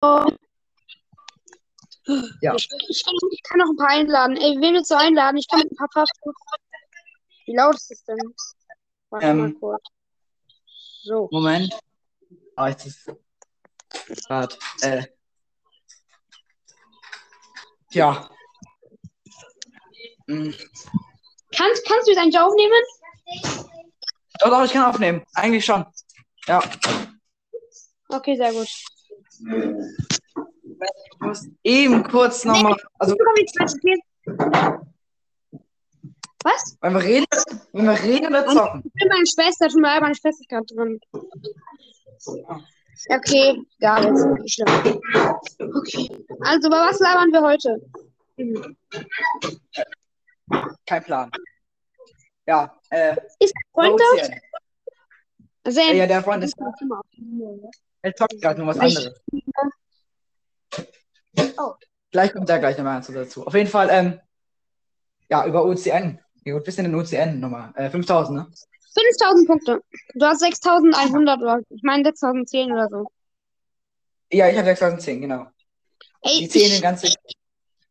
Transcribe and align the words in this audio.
Ja. 0.00 0.26
Ich, 2.56 2.68
ich, 2.88 3.04
kann, 3.04 3.14
ich 3.30 3.42
kann 3.42 3.58
noch 3.58 3.70
ein 3.70 3.76
paar 3.76 3.88
einladen. 3.88 4.36
Ey, 4.36 4.56
wen 4.60 4.74
willst 4.74 4.90
du 4.90 4.96
einladen? 4.96 5.36
Ich 5.36 5.48
kann 5.48 5.60
mit 5.60 5.72
ein 5.72 5.76
paar 5.76 5.88
Fast 5.92 6.12
Wie 7.46 7.56
laut 7.56 7.74
ist 7.74 7.90
es 7.90 8.04
denn? 8.04 8.34
Warte 9.10 9.26
Ähm. 9.26 9.38
mal 9.38 9.52
kurz. 9.54 9.82
So. 11.02 11.28
Moment. 11.30 11.78
Ah, 12.56 12.68
jetzt 12.68 12.86
ist 12.86 13.06
grad, 14.26 14.58
äh. 14.82 15.04
Ja. 17.90 18.30
Hm. 20.26 20.54
Kannst, 21.56 21.86
kannst 21.86 22.06
du 22.06 22.12
es 22.12 22.18
eigentlich 22.18 22.38
aufnehmen? 22.38 22.82
Doch, 24.40 24.50
doch, 24.50 24.64
ich 24.64 24.72
kann 24.72 24.84
aufnehmen. 24.84 25.24
Eigentlich 25.34 25.64
schon. 25.64 25.84
Ja. 26.46 26.62
Okay, 28.08 28.36
sehr 28.36 28.52
gut. 28.52 28.68
Ich 29.40 31.20
muss 31.20 31.48
eben 31.62 32.02
kurz 32.04 32.44
nochmal. 32.44 32.76
Also. 32.98 33.14
Was? 36.44 36.76
wenn 36.80 36.94
wir 36.94 37.02
reden, 37.02 37.26
wenn 37.72 37.84
wir 37.86 38.02
reden 38.02 38.26
oder 38.28 38.46
zocken. 38.46 38.82
Ich 38.84 38.92
bin 38.92 39.08
meine 39.08 39.26
Schwester, 39.26 39.68
schon 39.68 39.80
mal 39.80 40.00
meine 40.00 40.14
Schwester 40.14 40.40
ist 40.40 40.48
gerade 40.48 40.66
drin. 40.66 41.00
Okay, 43.10 43.62
gar 43.80 44.02
jetzt 44.02 44.24
nicht 44.24 44.54
schlimm. 44.54 45.00
Okay. 45.58 46.24
Also, 46.40 46.68
über 46.68 46.86
was 46.86 46.98
labern 47.00 47.30
wir 47.32 47.42
heute? 47.42 47.80
Kein 50.86 51.04
Plan. 51.04 51.30
Ja, 52.46 52.74
äh. 52.90 53.16
Ist 53.38 53.54
der 53.54 53.62
Freund 53.72 54.00
da? 54.00 54.04
OCN. 54.04 54.40
Also, 55.64 55.80
Ja, 55.80 55.92
ja, 55.92 56.06
der 56.06 56.22
Freund 56.22 56.44
ist. 56.44 56.56
Er 58.02 58.14
zockt 58.14 58.40
gerade 58.40 58.60
nur 58.60 58.68
was 58.68 58.78
anderes. 58.78 59.20
Oh. 61.58 61.74
Gleich 62.10 62.32
kommt 62.32 62.48
er 62.48 62.58
gleich 62.58 62.76
nochmal 62.78 63.02
dazu. 63.02 63.46
Auf 63.46 63.54
jeden 63.54 63.68
Fall, 63.68 63.88
ähm, 63.90 64.20
ja, 65.28 65.46
über 65.46 65.64
OCN. 65.64 66.18
Wie 66.44 66.50
gut 66.52 66.64
bist 66.64 66.78
du 66.78 66.82
denn 66.82 66.92
in 66.92 66.98
OCN 66.98 67.40
nochmal? 67.40 67.72
Äh, 67.74 67.90
5000, 67.90 68.38
ne? 68.38 68.46
5000 68.94 69.46
Punkte. 69.46 69.82
Du 70.14 70.26
hast 70.26 70.40
6100 70.40 71.40
oder 71.40 71.60
ich 71.68 71.82
meine 71.82 72.04
6010 72.04 72.72
oder 72.72 72.88
so. 72.88 73.06
Ja, 74.32 74.48
ich 74.48 74.56
habe 74.56 74.66
6010, 74.66 75.20
genau. 75.20 75.46
Ey, 76.22 76.40
Die 76.40 76.48
zählen 76.48 76.72
ich, 76.72 76.82
ganz 76.82 77.02
sicher. 77.02 77.18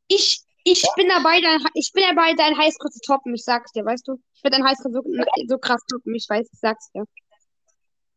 ich, 0.07 0.41
ich 0.63 0.85
bin 0.95 1.07
dabei, 1.07 1.39
dein, 1.39 1.59
ich 1.73 1.91
bin 1.93 2.03
dabei, 2.03 2.33
dein 2.33 2.57
Highscore 2.57 2.91
zu 2.91 2.99
toppen. 3.01 3.35
Ich 3.35 3.43
sag's 3.43 3.71
dir, 3.71 3.85
weißt 3.85 4.07
du? 4.07 4.19
Ich 4.33 4.43
werde 4.43 4.57
dein 4.57 4.67
Highscore 4.67 4.93
so, 4.93 5.03
so 5.47 5.57
krass 5.57 5.81
toppen. 5.89 6.15
Ich 6.15 6.27
weiß, 6.27 6.47
ich 6.51 6.59
sag's 6.59 6.91
dir. 6.91 7.05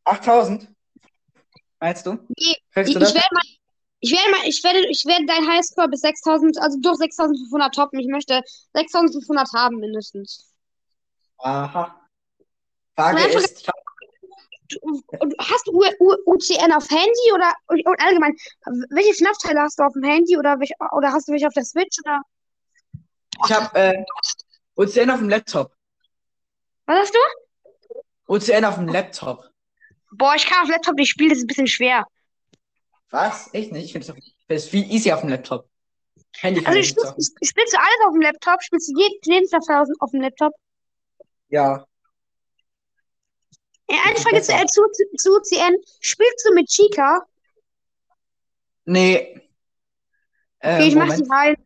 8000? 0.04 0.68
Meinst 1.80 2.06
du? 2.06 2.12
Nee, 2.36 2.56
Kriegst 2.72 2.90
Ich, 2.90 2.94
du 2.94 3.00
werde 3.00 3.28
mal, 3.32 3.42
ich 4.00 4.12
werde 4.12 4.30
mal, 4.30 4.40
ich 4.46 4.62
werde, 4.62 4.86
ich 4.88 5.04
werde 5.06 5.26
dein 5.26 5.48
Highscore 5.48 5.88
bis 5.88 6.00
6000, 6.00 6.58
also 6.60 6.78
durch 6.80 6.96
6500 6.98 7.74
toppen. 7.74 7.98
Ich 7.98 8.08
möchte 8.08 8.42
6500 8.74 9.48
haben 9.54 9.76
mindestens. 9.76 10.52
Aha. 11.38 12.00
Frage 12.96 13.22
ist, 13.38 13.66
Du- 14.68 14.78
und 15.18 15.34
Hast 15.40 15.66
du 15.66 15.72
U 15.72 15.82
U 15.98 16.14
UCN 16.26 16.72
auf 16.72 16.88
Handy 16.90 17.32
oder 17.34 17.52
und 17.66 18.00
allgemein? 18.00 18.36
Welche 18.90 19.14
FNAF-Teile 19.14 19.62
hast 19.62 19.78
du 19.80 19.82
auf 19.82 19.92
dem 19.94 20.04
Handy 20.04 20.38
oder, 20.38 20.60
welch, 20.60 20.70
oder 20.92 21.10
hast 21.10 21.26
du 21.26 21.32
welche 21.32 21.48
auf 21.48 21.54
der 21.54 21.64
Switch 21.64 21.98
oder? 22.04 22.22
ich 23.44 23.52
habe 23.52 23.76
äh, 23.78 24.04
OCN 24.76 25.10
auf 25.10 25.18
dem 25.18 25.28
Laptop. 25.28 25.74
Was 26.86 27.00
hast 27.00 27.14
du? 27.14 27.98
OCN 28.28 28.64
auf 28.64 28.76
dem 28.76 28.86
Laptop. 28.86 29.49
Boah, 30.12 30.34
ich 30.34 30.46
kann 30.46 30.62
auf 30.62 30.68
Laptop 30.68 30.96
nicht 30.96 31.10
spielen, 31.10 31.30
das 31.30 31.38
ist 31.38 31.44
ein 31.44 31.48
bisschen 31.48 31.66
schwer. 31.66 32.06
Was? 33.10 33.50
Ich 33.52 33.70
nicht. 33.70 33.86
Ich 33.86 33.92
finde 33.92 34.22
es 34.48 34.68
viel 34.68 34.90
easy 34.90 35.12
auf 35.12 35.20
dem 35.20 35.30
Laptop. 35.30 35.68
Handy 36.38 36.64
Also 36.64 36.82
spielst, 36.82 37.38
spielst 37.42 37.72
du 37.72 37.78
alles 37.78 37.98
auf 38.06 38.12
dem 38.12 38.20
Laptop? 38.22 38.62
Spielst 38.62 38.88
du 38.90 39.00
jeden, 39.00 39.48
Teil 39.48 39.84
auf 39.98 40.10
dem 40.10 40.20
Laptop? 40.20 40.52
Ja. 41.48 41.84
Ey, 43.88 43.96
Eine 44.06 44.16
Frage 44.16 44.40
zu, 44.40 44.52
äh, 44.52 44.66
zu, 44.66 44.82
zu 45.16 45.36
UCN. 45.36 45.76
Spielst 46.00 46.46
du 46.46 46.54
mit 46.54 46.68
Chica? 46.68 47.22
Nee. 48.84 49.40
Äh, 50.60 50.76
Okay, 50.76 50.88
ich 50.88 50.94
mach 50.94 51.06
Moment. 51.06 51.26
die 51.26 51.30
rein. 51.30 51.56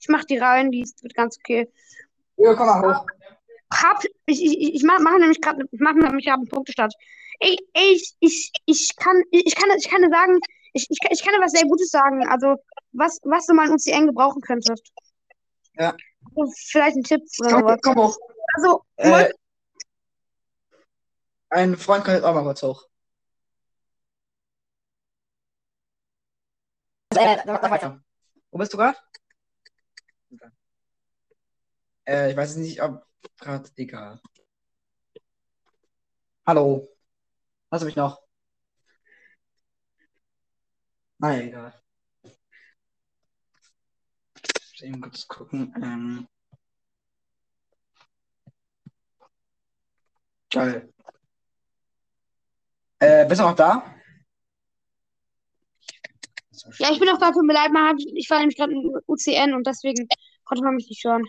Ich 0.00 0.08
mach 0.08 0.24
die 0.24 0.38
rein, 0.38 0.70
die 0.70 0.82
ist, 0.82 1.02
wird 1.02 1.14
ganz 1.14 1.38
okay. 1.38 1.70
Ja, 2.36 2.54
komm 2.54 2.66
mal 2.66 2.82
hoch. 2.82 3.06
Hab, 3.72 4.04
ich, 4.26 4.44
ich, 4.44 4.74
ich 4.74 4.82
mach, 4.82 4.98
mach 5.00 5.18
nämlich 5.18 5.40
gerade, 5.40 5.64
ich 5.70 5.80
mach 5.80 5.94
nämlich 5.94 6.24
gerade 6.26 6.40
einen 6.40 6.48
Punktestand. 6.48 6.92
Ey, 7.40 7.56
ey, 7.72 7.92
ich, 7.94 8.14
ich, 8.20 8.52
ich 8.66 8.96
kann, 8.96 9.22
ich 9.30 9.54
kann, 9.54 9.70
ich 9.78 9.88
kann 9.88 10.02
dir 10.02 10.10
sagen, 10.10 10.38
ich, 10.74 10.86
ich, 10.90 11.00
kann- 11.00 11.12
ich 11.12 11.22
kann 11.24 11.34
dir 11.34 11.40
was 11.40 11.52
sehr 11.52 11.66
Gutes 11.66 11.88
sagen. 11.90 12.26
Also, 12.28 12.56
was, 12.92 13.18
was 13.24 13.46
du 13.46 13.54
mal 13.54 13.66
in 13.66 13.72
UCN 13.74 14.06
gebrauchen 14.06 14.42
könntest. 14.42 14.92
Ja. 15.74 15.96
Also, 16.36 16.52
vielleicht 16.68 16.96
ein 16.96 17.02
Tipp 17.02 17.22
oder 17.40 17.50
Komm, 17.50 17.60
sowas. 17.60 17.78
komm 17.82 17.96
hoch. 17.96 18.18
Also, 18.54 18.84
Äh, 18.96 19.32
ein 21.48 21.76
Freund 21.76 22.04
kommt 22.04 22.16
jetzt 22.16 22.24
auch 22.24 22.34
mal 22.34 22.42
kurz 22.42 22.62
hoch. 22.62 22.86
Äh, 27.10 27.38
weiter. 27.46 28.02
Wo 28.50 28.58
bist 28.58 28.72
du 28.72 28.76
gerade? 28.76 28.98
Äh, 32.06 32.30
ich 32.30 32.36
weiß 32.36 32.56
nicht, 32.56 32.82
ob 32.82 33.04
gerade 33.38 33.68
egal. 33.76 34.20
Hallo. 36.46 36.88
Hast 37.70 37.82
du 37.82 37.86
mich 37.86 37.96
noch? 37.96 38.20
Ah, 41.22 41.32
ja, 41.32 41.40
egal. 41.42 41.72
Ich 42.24 42.32
muss 44.72 44.82
eben 44.82 45.00
kurz 45.00 45.26
gucken. 45.28 45.72
Ähm. 45.82 46.26
Geil. 50.50 50.92
Äh, 52.98 53.26
bist 53.26 53.40
du 53.40 53.44
noch 53.44 53.54
da? 53.54 53.94
ja, 56.78 56.90
ich 56.90 56.98
bin 56.98 57.08
auch 57.08 57.18
da, 57.18 57.30
tut 57.30 57.44
mir 57.44 57.54
leid, 57.54 57.72
man 57.72 57.96
ich 57.98 58.28
war 58.28 58.38
nämlich 58.38 58.56
gerade 58.56 58.72
in 58.72 58.92
UCN 59.06 59.54
und 59.54 59.66
deswegen 59.66 60.08
konnte 60.44 60.64
man 60.64 60.74
mich 60.74 60.88
nicht 60.88 61.04
hören. 61.04 61.24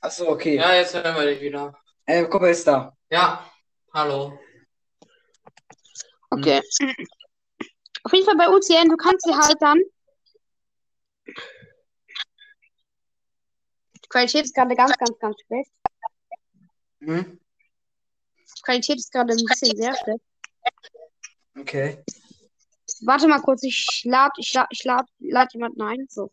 Achso, 0.00 0.28
okay. 0.28 0.56
Ja, 0.56 0.74
jetzt 0.74 0.94
hören 0.94 1.16
wir 1.16 1.26
dich 1.26 1.40
wieder. 1.40 1.74
Äh, 2.04 2.24
Kumpel 2.24 2.50
ist 2.50 2.66
da. 2.66 2.92
Ja, 3.10 3.48
hallo. 3.94 4.38
Okay. 6.36 6.60
Auf 8.02 8.12
jeden 8.12 8.26
Fall 8.26 8.36
bei 8.36 8.48
UCN, 8.48 8.88
du 8.88 8.96
kannst 8.96 9.26
dir 9.26 9.36
halt 9.36 9.56
dann. 9.60 9.80
Die 13.94 14.08
Qualität 14.08 14.44
ist 14.44 14.54
gerade 14.54 14.76
ganz, 14.76 14.96
ganz, 14.98 15.18
ganz 15.18 15.36
schlecht. 15.46 15.70
Hm? 17.00 17.40
Die 18.38 18.62
Qualität 18.62 18.98
ist 18.98 19.10
gerade 19.10 19.32
ein 19.32 19.44
bisschen 19.44 19.76
sehr 19.76 19.96
schlecht. 19.96 20.20
Okay. 21.58 22.04
Warte 23.00 23.28
mal 23.28 23.40
kurz, 23.40 23.62
ich 23.62 24.02
lad, 24.04 24.32
ich 24.38 24.52
lad, 24.52 24.68
ich 24.70 24.84
lad, 24.84 25.08
lad 25.18 25.52
jemanden 25.54 25.82
ein. 25.82 26.06
So. 26.08 26.30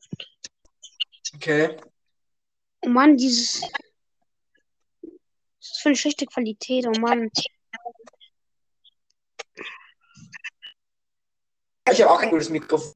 Okay. 1.36 1.78
Oh 2.82 2.90
Mann, 2.90 3.18
dieses. 3.18 3.62
Was 3.62 3.72
ist 5.62 5.72
das 5.72 5.80
für 5.80 5.90
eine 5.90 5.96
schlechte 5.96 6.26
Qualität, 6.26 6.86
oh 6.86 7.00
Mann. 7.00 7.32
Ich 11.92 12.02
habe 12.02 12.12
auch 12.12 12.20
ein 12.22 12.30
gutes 12.30 12.50
Mikrofon. 12.50 12.94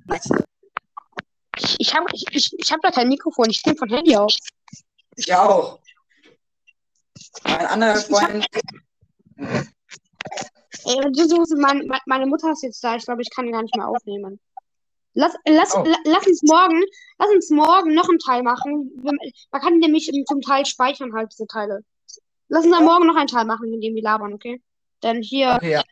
Ich, 1.79 1.93
habe 1.93 2.05
ich, 2.13 2.25
ich, 2.31 2.51
ich 2.57 2.71
hab 2.71 2.81
da 2.81 2.91
kein 2.91 3.09
Mikrofon, 3.09 3.49
ich 3.49 3.65
nehme 3.65 3.77
von 3.77 3.89
Handy 3.89 4.15
auf. 4.15 4.33
Ich 5.15 5.33
auch. 5.33 5.79
Mein 7.43 7.65
anderer 7.65 7.95
Freund. 7.97 8.45
Ey, 9.37 11.11
du, 11.11 11.45
mein, 11.57 11.85
mein- 11.87 11.99
meine 12.05 12.25
Mutter 12.27 12.51
ist 12.51 12.63
jetzt 12.63 12.83
da, 12.83 12.95
ich 12.95 13.03
glaube, 13.05 13.21
ich 13.21 13.29
kann 13.35 13.51
gar 13.51 13.61
nicht 13.63 13.75
mehr 13.75 13.87
aufnehmen. 13.87 14.39
Lass, 15.13 15.33
lass, 15.47 15.75
Oh. 15.75 15.83
la, 15.83 15.97
lass 16.05 16.27
uns 16.27 16.43
morgen, 16.43 16.83
lass 17.17 17.29
uns 17.29 17.49
morgen 17.49 17.93
noch 17.95 18.07
einen 18.07 18.19
Teil 18.19 18.43
machen. 18.43 18.91
Wir- 19.01 19.31
Man 19.51 19.61
kann 19.61 19.79
nämlich 19.79 20.09
zum 20.27 20.41
Teil 20.41 20.65
speichern 20.65 21.13
halt 21.13 21.31
diese 21.33 21.47
Teile. 21.47 21.81
Lass 22.49 22.63
uns 22.65 22.73
dann 22.75 22.85
morgen 22.85 23.07
noch 23.07 23.15
einen 23.15 23.27
Teil 23.27 23.45
machen, 23.45 23.73
in 23.73 23.81
dem 23.81 23.95
wir 23.95 24.03
labern, 24.03 24.33
okay? 24.33 24.61
Denn 25.03 25.21
hier, 25.21 25.55
Okay, 25.57 25.71
ja. 25.71 25.83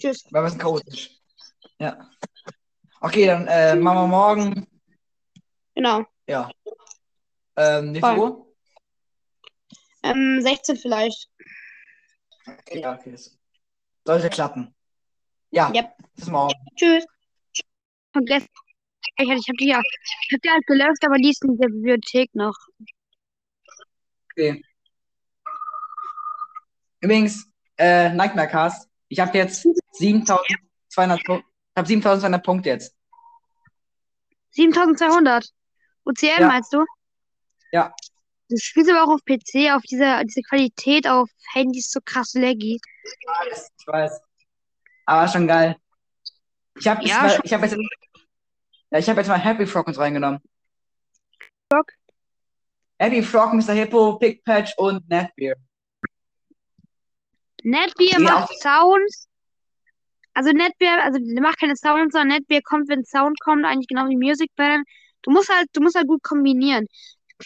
tschüss. 0.00 0.24
War 0.32 0.40
ein 0.40 0.44
bisschen 0.46 0.60
chaotisch. 0.60 1.10
Ja. 1.82 2.08
Okay, 3.00 3.26
dann 3.26 3.48
äh, 3.48 3.74
machen 3.74 4.02
wir 4.02 4.06
morgen. 4.06 4.66
Genau. 5.74 6.04
Ja. 6.28 6.48
Ähm, 7.56 7.92
wie 7.92 8.00
viel. 8.00 8.18
Uhr? 8.18 8.54
Ähm, 10.04 10.40
16 10.42 10.76
vielleicht. 10.76 11.28
Okay, 12.46 12.82
ja, 12.82 12.94
okay. 12.94 13.16
Sollte 14.04 14.30
klappen. 14.30 14.72
Ja. 15.50 15.72
Yep. 15.74 15.96
Bis 16.14 16.28
morgen. 16.28 16.54
Tschüss. 16.76 17.04
Vergessen. 18.12 18.46
Ich, 19.16 19.28
ich 19.28 19.48
habe 19.48 19.56
die 19.58 19.66
ja, 19.66 19.80
ich 19.80 20.34
hab 20.34 20.40
die 20.40 20.50
halt 20.50 20.66
gelöscht, 20.66 21.04
aber 21.04 21.16
die 21.16 21.30
ist 21.30 21.42
in 21.42 21.58
der 21.58 21.66
Bibliothek 21.66 22.32
noch. 22.36 22.54
Okay. 24.30 24.62
Übrigens, 27.00 27.50
äh, 27.76 28.10
Nightmare 28.10 28.46
Cast. 28.46 28.88
Ich 29.08 29.18
habe 29.18 29.36
jetzt 29.36 29.66
7200 29.94 31.24
Punkte. 31.24 31.51
Ich 31.74 31.78
habe 31.78 31.88
7200 31.88 32.44
Punkte 32.44 32.68
jetzt. 32.68 32.94
7200. 34.50 35.48
UCM 36.04 36.40
Ja. 36.40 36.46
meinst 36.48 36.72
du? 36.72 36.84
Ja. 37.72 37.94
Du 38.50 38.56
spielst 38.58 38.90
aber 38.90 39.04
auch 39.04 39.14
auf 39.14 39.24
PC, 39.24 39.72
auf 39.74 39.82
dieser 39.82 40.22
diese 40.24 40.42
Qualität 40.42 41.08
auf 41.08 41.30
Handys 41.54 41.90
so 41.90 42.00
krass 42.04 42.34
laggy. 42.34 42.78
Ich 43.04 43.86
weiß. 43.86 44.20
Aber 45.06 45.28
schon 45.28 45.46
geil. 45.48 45.76
Ich 46.78 46.86
habe 46.86 47.02
Ja, 47.06 47.38
ich 47.42 47.52
hab 47.52 47.62
jetzt, 47.62 47.76
ja, 48.90 48.98
ich 48.98 49.08
hab 49.08 49.16
jetzt 49.16 49.28
mal 49.28 49.38
Happy 49.38 49.66
Frog 49.66 49.86
mit 49.86 49.96
reingenommen. 49.96 50.40
Frog? 51.72 51.90
Happy 52.98 53.22
Frog, 53.22 53.54
Mr. 53.54 53.72
Hippo, 53.72 54.18
Pig 54.18 54.44
Patch 54.44 54.74
und 54.76 55.08
Netbeer. 55.08 55.56
Netbeer 57.62 58.20
macht 58.20 58.52
Sounds. 58.60 59.28
Also 60.34 60.50
Netbeer, 60.50 61.04
also 61.04 61.18
der 61.20 61.42
macht 61.42 61.58
keine 61.60 61.76
Sounds, 61.76 62.12
sondern 62.12 62.28
Netbeer 62.38 62.62
kommt, 62.62 62.88
wenn 62.88 63.04
Sound 63.04 63.38
kommt, 63.40 63.64
eigentlich 63.64 63.88
genau 63.88 64.08
wie 64.08 64.16
Music 64.16 64.50
Band. 64.56 64.86
Du 65.22 65.30
musst 65.30 65.48
halt, 65.54 65.68
du 65.72 65.80
musst 65.82 65.94
halt 65.96 66.08
gut 66.08 66.22
kombinieren. 66.22 66.86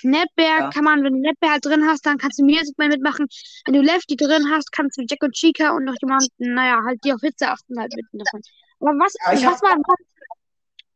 Netbeer 0.02 0.58
Ja. 0.58 0.70
kann 0.70 0.84
man, 0.84 1.02
wenn 1.02 1.14
du 1.14 1.20
Netbeer 1.20 1.52
halt 1.52 1.64
drin 1.64 1.86
hast, 1.86 2.04
dann 2.06 2.18
kannst 2.18 2.38
du 2.38 2.44
Music 2.44 2.76
Band 2.76 2.92
mitmachen. 2.92 3.26
Wenn 3.64 3.74
du 3.74 3.80
Lefty 3.82 4.16
drin 4.16 4.50
hast, 4.52 4.70
kannst 4.72 4.98
du 4.98 5.02
Jack 5.08 5.22
und 5.22 5.32
Chica 5.34 5.70
und 5.70 5.84
noch 5.84 5.94
jemanden, 6.00 6.28
naja, 6.54 6.82
halt 6.84 7.00
die 7.04 7.12
auf 7.12 7.20
Hitze 7.22 7.48
achten 7.48 7.78
halt 7.78 7.92
mit 7.96 8.04
davon. 8.12 8.42
Aber 8.80 8.90
was, 8.98 9.14
Ja, 9.40 9.50
was 9.52 9.62
war, 9.62 9.76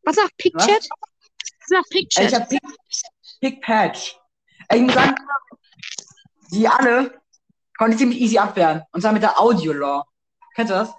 was 0.04 0.16
macht 0.16 0.36
Picture? 0.36 0.78
Was 0.78 1.70
macht 1.70 1.86
Ey, 1.92 2.00
Ich 2.00 2.14
Picture? 2.16 2.34
habe 2.40 2.46
Pig, 2.48 2.60
Pig 3.40 3.60
Patch. 3.62 4.16
Ey, 4.68 4.78
Ich 4.78 4.84
muss 4.84 4.94
sagen, 4.94 5.14
die 6.52 6.68
alle 6.68 7.20
konnte 7.78 7.92
ich 7.94 7.98
ziemlich 7.98 8.20
easy 8.20 8.38
abwehren. 8.38 8.82
Und 8.92 9.00
zwar 9.00 9.12
mit 9.12 9.22
der 9.22 9.40
Audio 9.40 9.72
Law. 9.72 10.04
Kennst 10.54 10.70
du 10.70 10.74
das? 10.74 10.92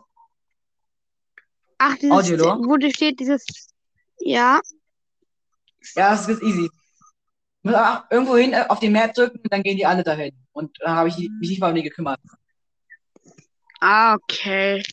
Ach, 1.83 1.97
dieses, 1.97 2.11
Audio 2.11 2.35
Lore? 2.35 2.59
wo 2.59 2.89
steht 2.91 3.19
dieses, 3.19 3.43
ja, 4.19 4.61
Ja, 5.95 6.11
das 6.11 6.29
ist 6.29 6.43
easy. 6.43 6.65
Ich 6.65 7.63
muss 7.63 7.73
einfach 7.73 8.05
irgendwo 8.11 8.37
hin 8.37 8.53
äh, 8.53 8.65
auf 8.69 8.79
die 8.79 8.89
Map 8.89 9.15
drücken 9.15 9.39
und 9.39 9.51
dann 9.51 9.63
gehen 9.63 9.77
die 9.77 9.85
alle 9.85 10.03
dahin. 10.03 10.31
Und 10.51 10.77
dann 10.79 10.95
habe 10.95 11.09
ich 11.09 11.17
mich 11.17 11.49
nicht 11.49 11.59
mal 11.59 11.69
um 11.69 11.75
die 11.75 11.81
gekümmert. 11.81 12.19
Ah, 13.79 14.13
okay. 14.13 14.83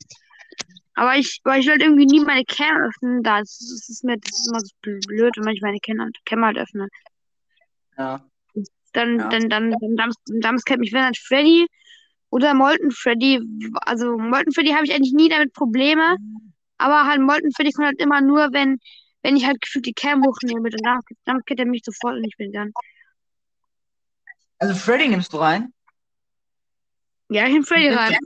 Aber 0.94 1.16
ich, 1.16 1.40
aber 1.44 1.58
ich 1.58 1.66
will 1.66 1.80
irgendwie 1.80 2.06
nie 2.06 2.24
meine 2.24 2.44
Cam 2.44 2.76
öffnen. 2.82 3.22
Da 3.22 3.40
das 3.40 3.60
ist, 3.60 3.70
das 3.70 3.88
ist 3.90 4.04
mir, 4.04 4.16
das 4.18 4.38
ist 4.38 4.48
immer 4.48 4.60
so 4.60 4.74
blöd, 4.80 5.34
wenn 5.36 5.54
ich 5.54 5.60
meine 5.60 5.78
Cam, 5.80 6.10
Cam 6.24 6.42
halt 6.44 6.56
öffne. 6.56 6.88
Ja. 7.98 8.24
Dann, 8.94 9.18
Ja. 9.18 9.28
dann, 9.28 9.50
dann, 9.50 9.70
dann, 9.72 9.96
dann, 9.96 10.12
dann 10.40 10.56
kennt 10.64 10.80
mich, 10.80 10.92
wenn 10.94 11.02
dann 11.02 11.14
Freddy 11.14 11.66
oder 12.30 12.54
Molten 12.54 12.90
Freddy. 12.90 13.42
Also 13.82 14.16
Molten 14.16 14.52
Freddy 14.52 14.70
habe 14.70 14.86
ich 14.86 14.94
eigentlich 14.94 15.12
nie 15.12 15.28
damit 15.28 15.52
Probleme. 15.52 16.16
Aber 16.78 17.06
halt 17.06 17.20
Molten 17.20 17.52
Freddy 17.52 17.72
kommt 17.72 17.86
halt 17.88 18.00
immer 18.00 18.20
nur, 18.20 18.52
wenn, 18.52 18.78
wenn 19.22 19.36
ich 19.36 19.44
halt 19.44 19.60
gefühlt 19.60 19.86
die 19.86 19.92
Cam 19.94 20.24
hochnehme. 20.24 20.62
Und 20.62 20.80
dann, 21.24 21.44
kennt 21.44 21.60
er 21.60 21.66
mich 21.66 21.82
sofort 21.84 22.14
und 22.16 22.24
ich 22.24 22.36
bin 22.36 22.52
dann. 22.52 22.72
Also 24.58 24.74
Freddy 24.74 25.08
nimmst 25.08 25.32
du 25.32 25.38
rein? 25.38 25.72
Ja, 27.28 27.44
ich 27.46 27.52
nehme 27.52 27.64
Freddy 27.66 27.88
rein. 27.88 28.16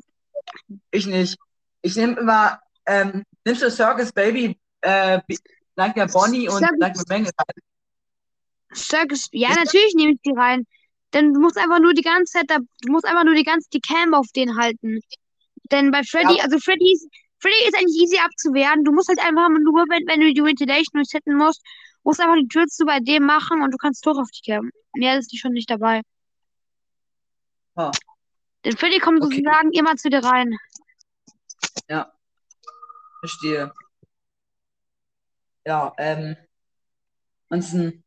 Ich 0.91 1.07
nicht. 1.07 1.37
Ich 1.83 1.97
nehme 1.97 2.19
immer, 2.21 2.61
ähm, 2.87 3.25
nimmst 3.45 3.63
du 3.63 3.71
Circus 3.71 4.13
Baby, 4.13 4.57
äh, 4.83 5.21
B- 5.27 5.37
Nightmare 5.77 6.09
Bonnie 6.09 6.49
und 6.49 6.59
Circus- 6.59 6.79
Nightmare 6.79 7.05
Bang 7.09 7.25
rein? 7.25 8.75
Circus, 8.75 9.29
ja, 9.33 9.49
das- 9.49 9.65
natürlich 9.65 9.95
nehme 9.95 10.13
ich 10.13 10.21
die 10.25 10.33
rein. 10.37 10.67
Denn 11.13 11.35
du 11.35 11.41
musst 11.41 11.59
einfach 11.59 11.81
nur 11.81 11.93
die 11.93 12.03
ganze 12.03 12.33
Zeit, 12.39 12.45
da, 12.49 12.59
du 12.59 12.93
musst 12.93 13.05
einfach 13.05 13.25
nur 13.25 13.35
die 13.35 13.45
ganze 13.45 13.69
die 13.71 13.81
Cam 13.81 14.15
auf 14.15 14.27
den 14.35 14.57
halten. 14.57 15.01
Denn 15.71 15.91
bei 15.91 16.03
Freddy, 16.05 16.37
Ja. 16.39 16.45
also 16.45 16.59
Freddy 16.59 16.93
ist, 16.93 17.07
Freddy 17.43 17.67
ist 17.67 17.77
eigentlich 17.77 18.01
easy 18.03 18.19
abzuwehren. 18.19 18.85
Du 18.85 18.93
musst 18.93 19.09
halt 19.09 19.19
einfach 19.21 19.49
nur, 19.49 19.85
wenn, 19.89 20.07
wenn 20.07 20.21
du 20.21 20.33
die 20.33 20.43
Ventilation 20.43 21.01
resetten 21.01 21.37
musst, 21.37 21.61
musst 22.05 22.21
einfach 22.21 22.37
die 22.37 22.49
Tür 22.49 22.67
zu 22.67 22.87
bei 22.87 23.01
dem 23.01 23.25
machen 23.25 23.63
und 23.63 23.73
du 23.73 23.77
kannst 23.77 24.03
Tor 24.05 24.19
auf 24.19 24.31
die 24.31 24.51
Cam. 24.51 24.71
Mehr 24.95 25.19
ist 25.19 25.33
die 25.33 25.39
schon 25.39 25.53
nicht 25.53 25.69
dabei. 25.69 26.03
Ah. 27.75 27.91
Denn 28.65 28.77
Freddy 28.77 29.01
kommt 29.01 29.23
Okay. 29.23 29.37
sozusagen 29.37 29.73
immer 29.73 29.97
zu 29.97 30.09
dir 30.09 30.23
rein. 30.23 30.57
Verstehe. 33.23 33.73
Ja, 35.65 35.95
ähm, 35.97 36.37
ansonsten, 37.49 38.03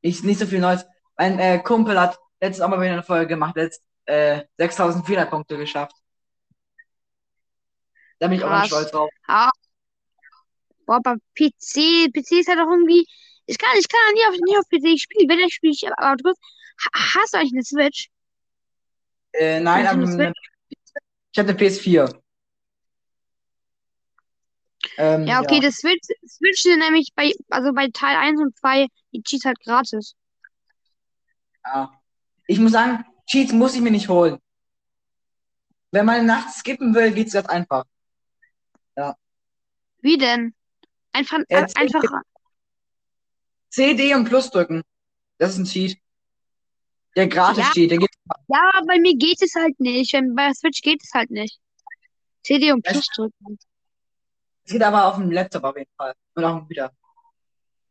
ich, 0.00 0.24
nicht 0.24 0.40
so 0.40 0.46
viel 0.46 0.58
Neues. 0.58 0.84
Mein 1.16 1.38
äh, 1.38 1.60
Kumpel 1.60 1.98
hat 2.00 2.18
letztens 2.40 2.62
auch 2.62 2.68
mal 2.68 2.80
wieder 2.80 2.92
eine 2.94 3.04
Folge 3.04 3.28
gemacht, 3.28 3.54
letzt, 3.54 3.84
äh, 4.06 4.42
6400 4.58 5.30
Punkte 5.30 5.56
geschafft. 5.56 5.94
Da 8.18 8.28
bin 8.28 8.38
ich 8.38 8.44
auch 8.44 8.48
ganz 8.48 8.66
Krass. 8.68 8.68
stolz 8.68 8.90
drauf. 8.90 9.10
Boah, 10.86 11.00
bei 11.02 11.14
PC, 11.34 12.08
PC 12.12 12.40
ist 12.40 12.48
halt 12.48 12.60
auch 12.60 12.70
irgendwie, 12.70 13.06
ich 13.46 13.58
kann, 13.58 13.70
ich 13.78 13.88
kann 13.88 14.00
ja 14.06 14.12
nie 14.12 14.34
auf, 14.34 14.40
nie 14.46 14.56
auf 14.58 14.68
PC 14.68 14.98
spielen. 14.98 15.28
Wenn, 15.28 15.40
dann 15.40 15.50
spiele 15.50 15.72
ich, 15.72 15.86
aber 15.86 16.32
ha- 16.32 17.14
hast 17.14 17.34
du 17.34 17.38
eigentlich 17.38 17.52
eine 17.52 17.64
Switch? 17.64 18.08
Äh, 19.32 19.60
nein, 19.60 19.86
aber 19.86 20.02
eine 20.02 20.32
ich 21.32 21.38
habe 21.38 21.50
eine 21.50 21.58
PS4. 21.58 22.08
Ähm, 24.96 25.26
Ja, 25.26 25.40
okay, 25.40 25.60
das 25.60 25.76
Switch, 25.76 26.06
Switch 26.26 26.62
sind 26.62 26.78
nämlich 26.78 27.10
bei, 27.14 27.32
also 27.50 27.72
bei 27.74 27.88
Teil 27.92 28.16
1 28.16 28.40
und 28.40 28.56
2 28.56 28.86
die 29.12 29.22
Cheats 29.22 29.44
halt 29.44 29.58
gratis. 29.60 30.14
Ja. 31.64 31.90
Ich 32.46 32.58
muss 32.58 32.72
sagen, 32.72 33.04
Cheats 33.26 33.52
muss 33.52 33.74
ich 33.74 33.80
mir 33.80 33.90
nicht 33.90 34.08
holen. 34.08 34.38
Wenn 35.90 36.06
man 36.06 36.26
nachts 36.26 36.58
skippen 36.58 36.94
will, 36.94 37.12
geht's 37.12 37.32
ganz 37.32 37.48
einfach. 37.48 37.84
Wie 40.02 40.18
denn? 40.18 40.54
Einfach, 41.12 41.38
Ja, 41.48 41.58
ein- 41.58 41.76
einfach, 41.76 42.02
CD 43.70 44.14
und 44.14 44.24
Plus 44.24 44.50
drücken. 44.50 44.82
Das 45.38 45.50
ist 45.52 45.58
ein 45.58 45.64
Cheat. 45.64 45.98
Der 47.16 47.28
Gratis-Cheat, 47.28 47.90
der 47.90 47.98
geht. 47.98 48.10
ja, 48.48 48.70
aber 48.74 48.86
bei 48.86 48.98
mir 49.00 49.16
geht 49.16 49.40
es 49.42 49.54
halt 49.54 49.78
nicht. 49.80 50.12
Bei 50.12 50.46
der 50.46 50.54
Switch 50.54 50.82
geht 50.82 51.02
es 51.02 51.10
halt 51.14 51.30
nicht. 51.30 51.58
CD 52.42 52.72
und 52.72 52.84
Plus 52.84 53.06
drücken. 53.16 53.58
Es 54.64 54.72
geht 54.72 54.82
aber 54.82 55.06
auf 55.06 55.16
dem 55.16 55.30
Laptop 55.30 55.64
auf 55.64 55.76
jeden 55.76 55.90
Fall. 55.96 56.14
Und 56.34 56.44
auch 56.44 56.50
am 56.50 56.58
Computer. 56.60 56.92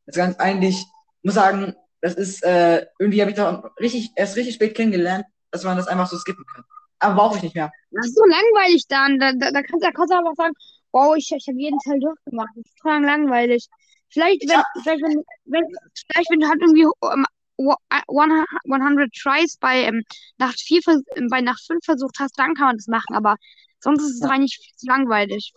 Das 0.06 0.16
ist 0.16 0.18
ganz 0.18 0.38
eigentlich, 0.38 0.76
ich 0.78 1.24
muss 1.24 1.34
sagen, 1.36 1.74
das 2.02 2.14
ist, 2.14 2.44
äh, 2.44 2.86
irgendwie 3.00 3.22
habe 3.22 3.32
ich 3.32 3.38
da 3.38 3.72
richtig, 3.80 4.12
erst 4.16 4.36
richtig 4.36 4.56
spät 4.56 4.76
kennengelernt, 4.76 5.26
dass 5.52 5.64
man 5.64 5.78
das 5.78 5.88
einfach 5.88 6.08
so 6.08 6.18
skippen 6.18 6.46
kann. 6.46 6.64
Aber 7.00 7.16
brauche 7.16 7.38
ich 7.38 7.44
nicht 7.44 7.56
mehr. 7.56 7.72
Das 7.92 8.06
ist 8.08 8.16
so 8.16 8.24
langweilig 8.26 8.86
dann. 8.88 9.18
Da, 9.20 9.32
da, 9.34 9.52
da 9.52 9.64
kannst, 9.64 9.84
da 9.84 9.92
kannst 9.92 10.14
du 10.14 10.18
aber 10.18 10.34
sagen, 10.36 10.54
wow, 10.96 11.16
ich, 11.18 11.30
ich 11.36 11.46
habe 11.48 11.60
jeden 11.60 11.78
Teil 11.80 12.00
durchgemacht. 12.00 12.50
Das 12.56 12.66
ist 12.66 12.82
voll 12.82 13.02
langweilig. 13.04 13.68
Vielleicht, 14.10 14.42
wenn, 14.48 14.62
vielleicht, 14.82 15.02
wenn, 15.04 15.24
wenn, 15.46 15.64
vielleicht, 16.10 16.30
wenn 16.32 16.40
du 16.40 16.48
halt 16.48 16.62
irgendwie 16.62 16.88
ähm, 17.14 17.26
wo- 17.58 17.76
äh, 17.90 18.02
100 18.08 19.12
Tries 19.14 19.58
bei 19.58 19.84
ähm, 19.84 20.04
Nacht 20.38 20.60
4, 20.62 20.82
vers- 20.82 21.02
ähm, 21.16 21.28
bei 21.30 21.42
Nacht 21.42 21.62
5 21.68 21.84
versucht 21.84 22.16
hast, 22.20 22.38
dann 22.40 22.54
kann 22.56 22.68
man 22.68 22.78
das 22.78 22.88
machen. 22.88 23.14
Aber 23.16 23.36
sonst 23.82 24.04
ist 24.04 24.16
es 24.16 24.22
Ja. 24.22 24.30
eigentlich 24.30 24.58
viel 24.58 24.76
zu 24.78 24.88
langweilig. 24.88 25.54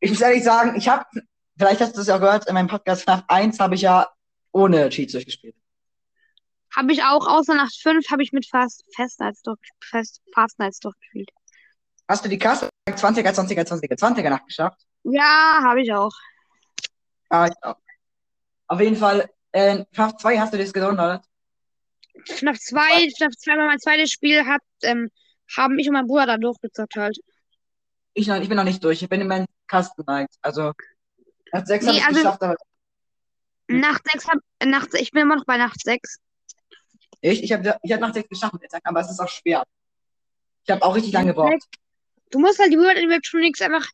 Ich 0.00 0.10
muss 0.10 0.20
ehrlich 0.20 0.44
sagen, 0.44 0.76
ich 0.76 0.88
habe, 0.88 1.04
vielleicht 1.58 1.80
hast 1.80 1.96
du 1.96 2.00
es 2.00 2.06
ja 2.06 2.18
gehört, 2.18 2.46
in 2.48 2.54
meinem 2.54 2.68
Podcast 2.68 3.02
FNAF 3.02 3.24
1 3.28 3.58
habe 3.60 3.74
ich 3.74 3.82
ja 3.82 4.08
ohne 4.52 4.88
Cheats 4.88 5.12
durchgespielt. 5.12 5.54
Habe 6.74 6.92
ich 6.92 7.02
auch, 7.02 7.26
außer 7.26 7.54
Nacht 7.54 7.74
5 7.82 8.10
habe 8.10 8.22
ich 8.22 8.32
mit 8.32 8.46
Fast, 8.48 8.84
Fast 8.96 9.20
Nights 9.20 9.42
durch, 9.42 9.58
Fast, 9.90 10.22
Fast 10.34 10.58
Nights 10.58 10.80
durchgespielt. 10.80 11.30
Hast 12.08 12.24
du 12.24 12.28
die 12.28 12.38
Kasse 12.38 12.69
20er, 12.96 13.32
20er, 13.32 13.64
20er, 13.66 13.98
20er 13.98 14.30
Nacht 14.30 14.46
geschafft? 14.46 14.80
Ja, 15.04 15.60
habe 15.62 15.82
ich 15.82 15.92
auch. 15.92 16.12
Ah, 17.28 17.46
ich 17.46 17.54
auch. 17.64 17.76
Auf 18.68 18.80
jeden 18.80 18.96
Fall, 18.96 19.28
äh, 19.52 19.84
FNAF 19.92 20.16
2 20.18 20.38
hast 20.38 20.52
du 20.52 20.58
das 20.58 20.72
gesondert? 20.72 21.24
FNAF 22.26 22.58
2, 22.58 23.08
FNAF 23.16 23.32
2 23.36 23.56
war 23.56 23.66
mein 23.66 23.78
zweites 23.80 24.10
Spiel, 24.12 24.46
hat, 24.46 24.62
ähm, 24.82 25.10
haben 25.56 25.78
ich 25.78 25.88
und 25.88 25.94
mein 25.94 26.06
Bruder 26.06 26.26
da 26.26 26.36
durchgezockt 26.36 26.96
halt. 26.96 27.18
Ich, 28.14 28.26
noch, 28.26 28.36
ich 28.40 28.48
bin 28.48 28.56
noch 28.56 28.64
nicht 28.64 28.82
durch. 28.84 29.02
Ich 29.02 29.08
bin 29.08 29.20
in 29.20 29.28
meinem 29.28 29.46
Kasten 29.66 30.02
Night. 30.06 30.30
Also, 30.42 30.72
Nacht 31.52 31.66
6 31.66 31.84
Nee, 31.84 31.90
habe 31.90 31.98
ich 31.98 32.06
also- 32.06 32.20
geschafft, 32.20 32.42
aber 32.42 32.56
Hm. 33.68 33.80
Nacht 33.80 34.02
6 34.12 34.26
hab, 34.28 34.38
Nacht, 34.64 34.94
ich 34.94 35.10
bin 35.12 35.22
immer 35.22 35.36
noch 35.36 35.44
bei 35.44 35.56
Nacht 35.56 35.80
6. 35.80 36.18
ich, 37.20 37.42
ich 37.44 37.52
habe 37.52 37.78
ich 37.82 37.92
hab 37.92 38.00
Nacht 38.00 38.14
6 38.14 38.28
geschafft, 38.28 38.54
aber 38.84 39.00
es 39.00 39.10
ist 39.10 39.20
auch 39.20 39.28
schwer. 39.28 39.62
Ich 40.64 40.70
habe 40.70 40.82
auch 40.82 40.94
richtig 40.94 41.12
lange 41.12 41.28
gebraucht. 41.28 41.64
Du 42.30 42.38
musst 42.38 42.58
halt 42.58 42.72
die 42.72 42.78
Word 42.78 42.96
Electronics 42.96 43.60
einfach 43.60 43.86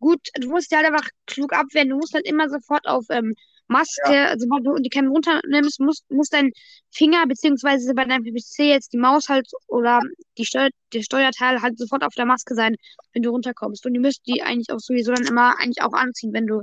gut, 0.00 0.20
du 0.34 0.48
musst 0.48 0.70
die 0.70 0.76
halt 0.76 0.86
einfach 0.86 1.08
klug 1.26 1.52
abwehren. 1.52 1.88
Du 1.88 1.96
musst 1.96 2.14
halt 2.14 2.26
immer 2.26 2.48
sofort 2.48 2.86
auf 2.86 3.06
ähm, 3.10 3.34
Maske, 3.66 4.28
also 4.28 4.44
sobald 4.44 4.66
du 4.66 4.74
die 4.76 4.90
Cam 4.90 5.08
runternimmst, 5.08 5.80
musst, 5.80 6.04
muss 6.10 6.28
dein 6.28 6.52
Finger, 6.90 7.26
beziehungsweise 7.26 7.94
bei 7.94 8.04
deinem 8.04 8.22
PPC 8.22 8.58
jetzt 8.58 8.92
die 8.92 8.98
Maus 8.98 9.28
halt 9.28 9.48
oder 9.68 10.00
die 10.36 10.44
Steuer, 10.44 10.68
der 10.92 11.02
Steuerteil 11.02 11.62
halt 11.62 11.78
sofort 11.78 12.04
auf 12.04 12.14
der 12.14 12.26
Maske 12.26 12.54
sein, 12.54 12.76
wenn 13.14 13.22
du 13.22 13.30
runterkommst. 13.30 13.86
Und 13.86 13.94
du 13.94 14.00
müsst 14.00 14.26
die 14.26 14.42
eigentlich 14.42 14.70
auch 14.70 14.80
sowieso 14.80 15.12
dann 15.12 15.26
immer 15.26 15.58
eigentlich 15.58 15.82
auch 15.82 15.94
anziehen, 15.94 16.34
wenn 16.34 16.46
du. 16.46 16.62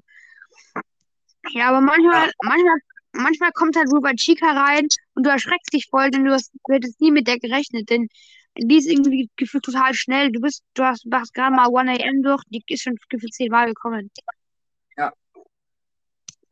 Ja, 1.54 1.70
aber 1.70 1.82
manchmal, 1.82 2.32
manchmal, 2.44 2.78
manchmal 3.14 3.52
kommt 3.54 3.76
halt 3.76 3.92
Ruber 3.92 4.14
Chica 4.16 4.52
rein 4.52 4.88
und 5.16 5.26
du 5.26 5.32
erschreckst 5.32 5.74
dich 5.74 5.88
voll, 5.90 6.12
denn 6.12 6.26
du 6.26 6.32
hast, 6.32 6.52
du 6.54 6.74
hättest 6.74 7.02
nie 7.02 7.12
mit 7.12 7.28
der 7.28 7.40
gerechnet, 7.40 7.90
denn 7.90 8.10
die 8.58 8.78
ist 8.78 8.88
irgendwie 8.88 9.30
gefühlt 9.36 9.64
total 9.64 9.94
schnell. 9.94 10.32
Du 10.32 10.40
bist, 10.42 10.64
du 10.74 10.84
hast, 10.84 11.06
hast 11.12 11.34
gerade 11.34 11.56
mal 11.56 11.68
1 11.74 12.02
AM 12.02 12.22
durch, 12.24 12.44
die 12.50 12.64
ist 12.68 12.82
schon 12.84 12.98
gefühlt 13.10 13.34
zehnmal 13.34 13.68
gekommen. 13.68 14.12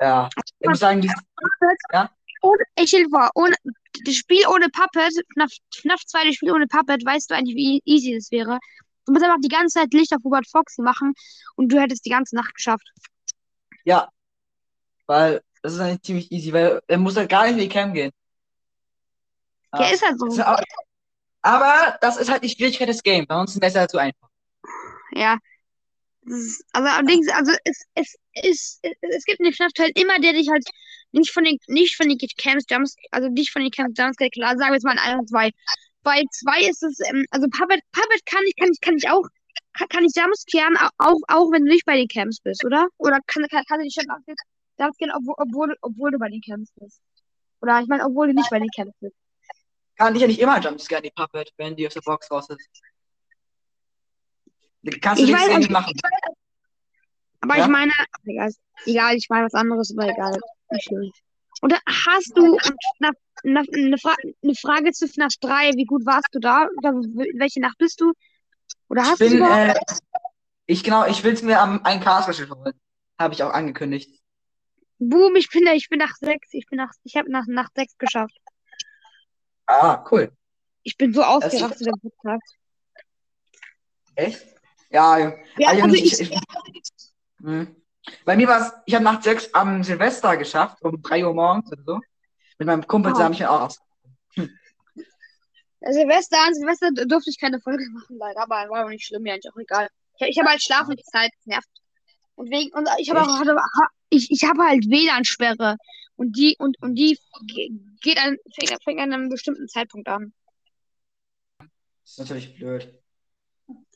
Ja. 0.01 0.29
Ich 0.59 0.67
muss 0.69 0.79
sagen, 0.79 1.01
die, 1.01 1.11
Ja? 1.91 2.09
Ohne, 2.41 2.63
ich 2.77 2.89
dir 2.89 3.05
vor, 3.09 3.29
ohne, 3.35 3.53
das 4.05 4.15
Spiel 4.15 4.47
ohne 4.47 4.69
Puppet, 4.69 5.11
FNAF, 5.33 5.51
FNAF 5.75 5.99
2, 6.05 6.25
das 6.25 6.35
Spiel 6.35 6.53
ohne 6.53 6.67
Puppet, 6.67 7.05
weißt 7.05 7.29
du 7.29 7.35
eigentlich, 7.35 7.55
wie 7.57 7.81
easy 7.83 8.15
das 8.15 8.31
wäre? 8.31 8.59
Du 9.05 9.11
musst 9.11 9.25
einfach 9.25 9.41
die 9.43 9.49
ganze 9.49 9.79
Zeit 9.79 9.93
Licht 9.93 10.13
auf 10.13 10.23
Robert 10.23 10.47
Foxy 10.49 10.81
machen 10.81 11.13
und 11.57 11.69
du 11.69 11.81
hättest 11.81 12.05
die 12.05 12.09
ganze 12.11 12.35
Nacht 12.37 12.55
geschafft. 12.55 12.87
ja, 13.83 14.07
weil 15.05 15.41
das 15.61 15.73
ist 15.73 15.79
eigentlich 15.81 16.01
ziemlich 16.03 16.31
easy, 16.31 16.53
weil 16.53 16.81
er 16.87 16.97
muss 16.97 17.17
halt 17.17 17.29
gar 17.29 17.43
nicht 17.43 17.53
in 17.55 17.59
die 17.59 17.67
Cam 17.69 17.93
gehen. 17.93 18.11
Ja, 19.73 19.89
ist 19.89 20.01
halt 20.05 20.17
so. 20.17 20.27
ist 20.27 20.39
auch- 20.39 20.61
Aber 21.41 21.97
das 22.01 22.17
ist 22.17 22.29
halt 22.29 22.43
die 22.43 22.49
Schwierigkeit 22.49 22.89
des 22.89 23.03
Games, 23.03 23.27
ansonsten 23.29 23.61
wäre 23.61 23.71
es 23.71 23.77
halt 23.77 23.91
zu 23.91 23.97
einfach. 23.97 24.29
Ja. 25.11 25.37
Ist, 26.23 26.63
also 26.73 26.89
allerdings, 26.89 27.29
also 27.29 27.51
es, 27.65 27.83
es, 27.95 28.15
es, 28.33 28.79
es, 28.83 28.93
es 29.01 29.25
gibt 29.25 29.39
in 29.39 29.45
den 29.45 29.53
FNAF-Teilen 29.53 29.93
immer, 29.95 30.19
der 30.19 30.33
dich 30.33 30.49
halt 30.49 30.65
nicht 31.11 31.31
von 31.31 31.43
den, 31.43 31.57
nicht 31.67 31.95
von 31.97 32.09
den 32.09 32.17
Camps 32.37 32.65
Jumps, 32.69 32.95
also 33.11 33.29
nicht 33.29 33.51
von 33.51 33.61
den 33.63 33.71
Camps 33.71 33.99
Jumpscare, 33.99 34.29
klar, 34.29 34.57
sagen 34.57 34.71
wir 34.71 34.75
jetzt 34.75 34.85
mal 34.85 34.93
in 34.93 34.99
1 34.99 35.19
und 35.19 35.29
2. 35.29 35.51
Bei 36.03 36.23
2 36.31 36.61
ist 36.69 36.83
es, 36.83 36.99
ähm, 37.09 37.25
also 37.31 37.47
Puppet, 37.49 37.81
Puppet 37.91 38.25
kann 38.25 38.43
ich, 38.47 38.55
kann 38.57 38.69
ich, 38.71 38.81
kann 38.81 38.97
ich 38.97 39.09
auch, 39.09 39.25
kann, 39.77 39.87
kann 39.89 40.05
ich 40.05 40.13
Jumpscaren, 40.15 40.77
au- 40.77 40.89
auch, 40.99 41.19
auch 41.27 41.51
wenn 41.51 41.65
du 41.65 41.71
nicht 41.71 41.85
bei 41.85 41.95
den 41.97 42.07
Camps 42.07 42.39
bist, 42.41 42.65
oder? 42.65 42.87
Oder 42.97 43.19
kann, 43.27 43.47
kann, 43.49 43.63
kann 43.67 43.81
ich 43.81 43.93
schon 43.95 44.05
Jumpscaren, 44.79 45.13
obwohl, 45.15 45.35
obwohl, 45.37 45.75
obwohl 45.81 46.11
du 46.11 46.19
bei 46.19 46.29
den 46.29 46.41
Camps 46.41 46.71
bist? 46.75 47.01
Oder 47.61 47.81
ich 47.81 47.87
meine, 47.87 48.05
obwohl 48.05 48.27
du 48.27 48.33
nicht 48.33 48.49
bei 48.49 48.59
den 48.59 48.69
Camps 48.75 48.95
bist. 49.01 49.15
Kann 49.99 50.15
ich 50.15 50.21
ja 50.21 50.27
nicht 50.27 50.39
immer 50.39 50.59
Jumpscare, 50.61 51.01
die 51.01 51.11
Puppet, 51.11 51.51
wenn 51.57 51.75
die 51.75 51.85
aus 51.85 51.93
der 51.93 51.99
Box 52.01 52.31
raus 52.31 52.47
ist. 52.49 52.69
Kannst 55.01 55.21
du 55.21 55.25
Ich 55.27 55.33
weiß, 55.33 55.55
und- 55.55 55.69
machen. 55.69 55.93
Aber 57.41 57.57
Ja? 57.57 57.65
ich 57.65 57.69
meine, 57.69 57.91
egal, 58.25 58.53
egal, 58.85 59.15
ich 59.15 59.27
meine 59.29 59.45
was 59.45 59.53
anderes, 59.53 59.93
aber 59.97 60.07
egal. 60.09 60.39
Nicht. 60.71 60.89
Und 61.61 61.73
hast 61.85 62.31
du 62.35 62.57
FNAF, 62.97 63.15
eine, 63.43 63.97
Fra 63.97 64.15
eine 64.41 64.55
Frage 64.55 64.91
zu 64.93 65.05
FNAF 65.07 65.33
3, 65.41 65.71
wie 65.75 65.83
gut 65.85 66.05
warst 66.05 66.29
du 66.31 66.39
da? 66.39 66.67
Oder 66.77 66.93
welche 67.37 67.59
Nacht 67.59 67.77
bist 67.77 67.99
du? 67.99 68.13
Oder 68.87 69.01
Ich 69.01 69.07
hast 69.09 69.19
du 69.21 69.25
bin, 69.29 69.37
überhaupt? 69.39 69.75
äh, 69.75 69.95
ich 70.67 70.81
genau, 70.83 71.05
ich 71.07 71.21
will 71.25 71.33
es 71.33 71.41
mir 71.41 71.59
am 71.59 71.79
1K-Special 71.83 72.49
holen. 72.49 72.73
Habe 73.19 73.33
ich 73.33 73.43
auch 73.43 73.51
angekündigt. 73.51 74.21
Boom, 74.99 75.35
ich 75.35 75.49
bin 75.49 75.65
da, 75.65 75.73
ich 75.73 75.89
bin 75.89 75.99
nach 75.99 76.15
6, 76.15 76.53
ich 76.53 76.65
bin 76.67 76.77
nach, 76.77 76.91
ich 77.03 77.17
habe 77.17 77.29
nach, 77.29 77.45
nach 77.47 77.67
6 77.75 77.97
geschafft. 77.97 78.37
Ah, 79.71 80.03
cool. 80.09 80.31
Ich 80.83 80.97
bin 80.97 81.13
so 81.13 81.21
Das- 81.21 81.29
ausgerastet 81.29 81.87
am 81.87 81.99
Podcast. 81.99 82.55
Echt? 84.15 84.45
Ja, 84.89 85.17
ja. 85.17 85.33
Ja, 85.57 85.69
Also 85.69 85.95
ich, 85.95 86.19
ich, 86.19 86.31
ich, 86.31 86.39
Hm. 87.41 87.75
Bei 88.25 88.35
mir 88.35 88.47
war 88.47 88.61
es, 88.61 88.73
ich 88.85 88.95
habe 88.95 89.03
Nacht 89.03 89.23
6 89.23 89.53
am 89.53 89.83
Silvester 89.83 90.35
geschafft, 90.37 90.81
um 90.81 90.99
3 91.01 91.23
Uhr 91.25 91.33
morgens 91.33 91.71
oder 91.71 91.83
so. 91.85 91.99
Mit 92.57 92.65
meinem 92.65 92.85
Kumpel 92.87 93.11
Wow. 93.11 93.17
zusammen 93.17 93.35
ich 93.35 93.45
auch 93.45 93.61
aus. 93.61 93.79
Silvester, 95.81 96.37
an 96.45 96.53
Silvester 96.55 96.89
durfte 97.05 97.29
ich 97.29 97.39
keine 97.39 97.61
Folge 97.61 97.85
machen, 97.93 98.17
leider, 98.17 98.41
aber 98.41 98.69
war 98.69 98.85
auch 98.85 98.89
nicht 98.89 99.05
schlimm, 99.05 99.21
mir 99.23 99.33
eigentlich 99.33 99.51
auch 99.53 99.57
egal. 99.57 99.87
Ich, 100.19 100.27
ich 100.29 100.39
habe 100.39 100.49
halt 100.49 100.61
Schlafenszeit, 100.61 101.31
das 101.37 101.45
nervt. 101.45 101.69
Und 102.35 102.49
wegen, 102.49 102.73
und 102.73 102.89
ich 102.97 103.09
habe 103.09 103.21
auch, 103.21 103.41
ich, 104.09 104.29
ich 104.31 104.43
habe 104.43 104.63
halt 104.63 104.85
WLAN-Sperre. 104.89 105.77
Und 106.19 106.35
die, 106.35 106.57
und, 106.59 106.75
und 106.81 106.95
die 106.95 107.17
ge- 107.47 107.71
geht 108.01 108.17
an, 108.17 108.35
fängt, 108.53 108.83
fängt 108.83 108.99
an 108.99 109.13
einem 109.13 109.29
bestimmten 109.29 109.69
Zeitpunkt 109.69 110.09
an. 110.09 110.33
Das 111.59 111.67
ist 112.11 112.19
natürlich 112.19 112.55
blöd. 112.55 112.93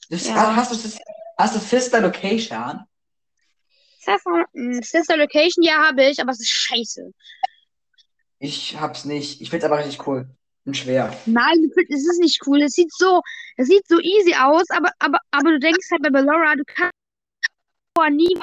Das, 0.10 0.26
Ja. 0.28 0.56
Hast 0.56 0.72
du 0.72 0.76
das, 0.78 0.98
hast 1.38 1.56
du 1.56 1.60
Sister 1.60 2.00
Location? 2.00 2.80
Sister, 4.00 4.46
Sister 4.82 5.18
Location, 5.18 5.64
ja, 5.64 5.90
habe 5.90 6.06
ich, 6.06 6.22
aber 6.22 6.32
es 6.32 6.40
ist 6.40 6.48
scheiße. 6.48 7.12
Ich 8.40 8.80
hab's 8.80 9.04
nicht. 9.04 9.42
Ich 9.42 9.50
find's 9.50 9.66
aber 9.66 9.80
richtig 9.80 10.08
cool. 10.08 10.30
Und 10.64 10.78
schwer. 10.78 11.14
Nein, 11.26 11.70
es 11.90 12.06
ist 12.08 12.20
nicht 12.22 12.40
cool. 12.48 12.62
Es 12.62 12.72
sieht 12.72 12.94
so, 12.94 13.22
es 13.58 13.68
sieht 13.68 13.86
so 13.86 14.00
easy 14.00 14.34
aus, 14.34 14.64
aber, 14.70 14.92
aber, 15.00 15.18
aber 15.32 15.52
du 15.52 15.60
denkst 15.60 15.92
halt 15.92 16.04
bei 16.04 16.10
Ballora, 16.10 16.56
du 16.56 16.64
kannst 16.66 16.94
nie. 18.12 18.34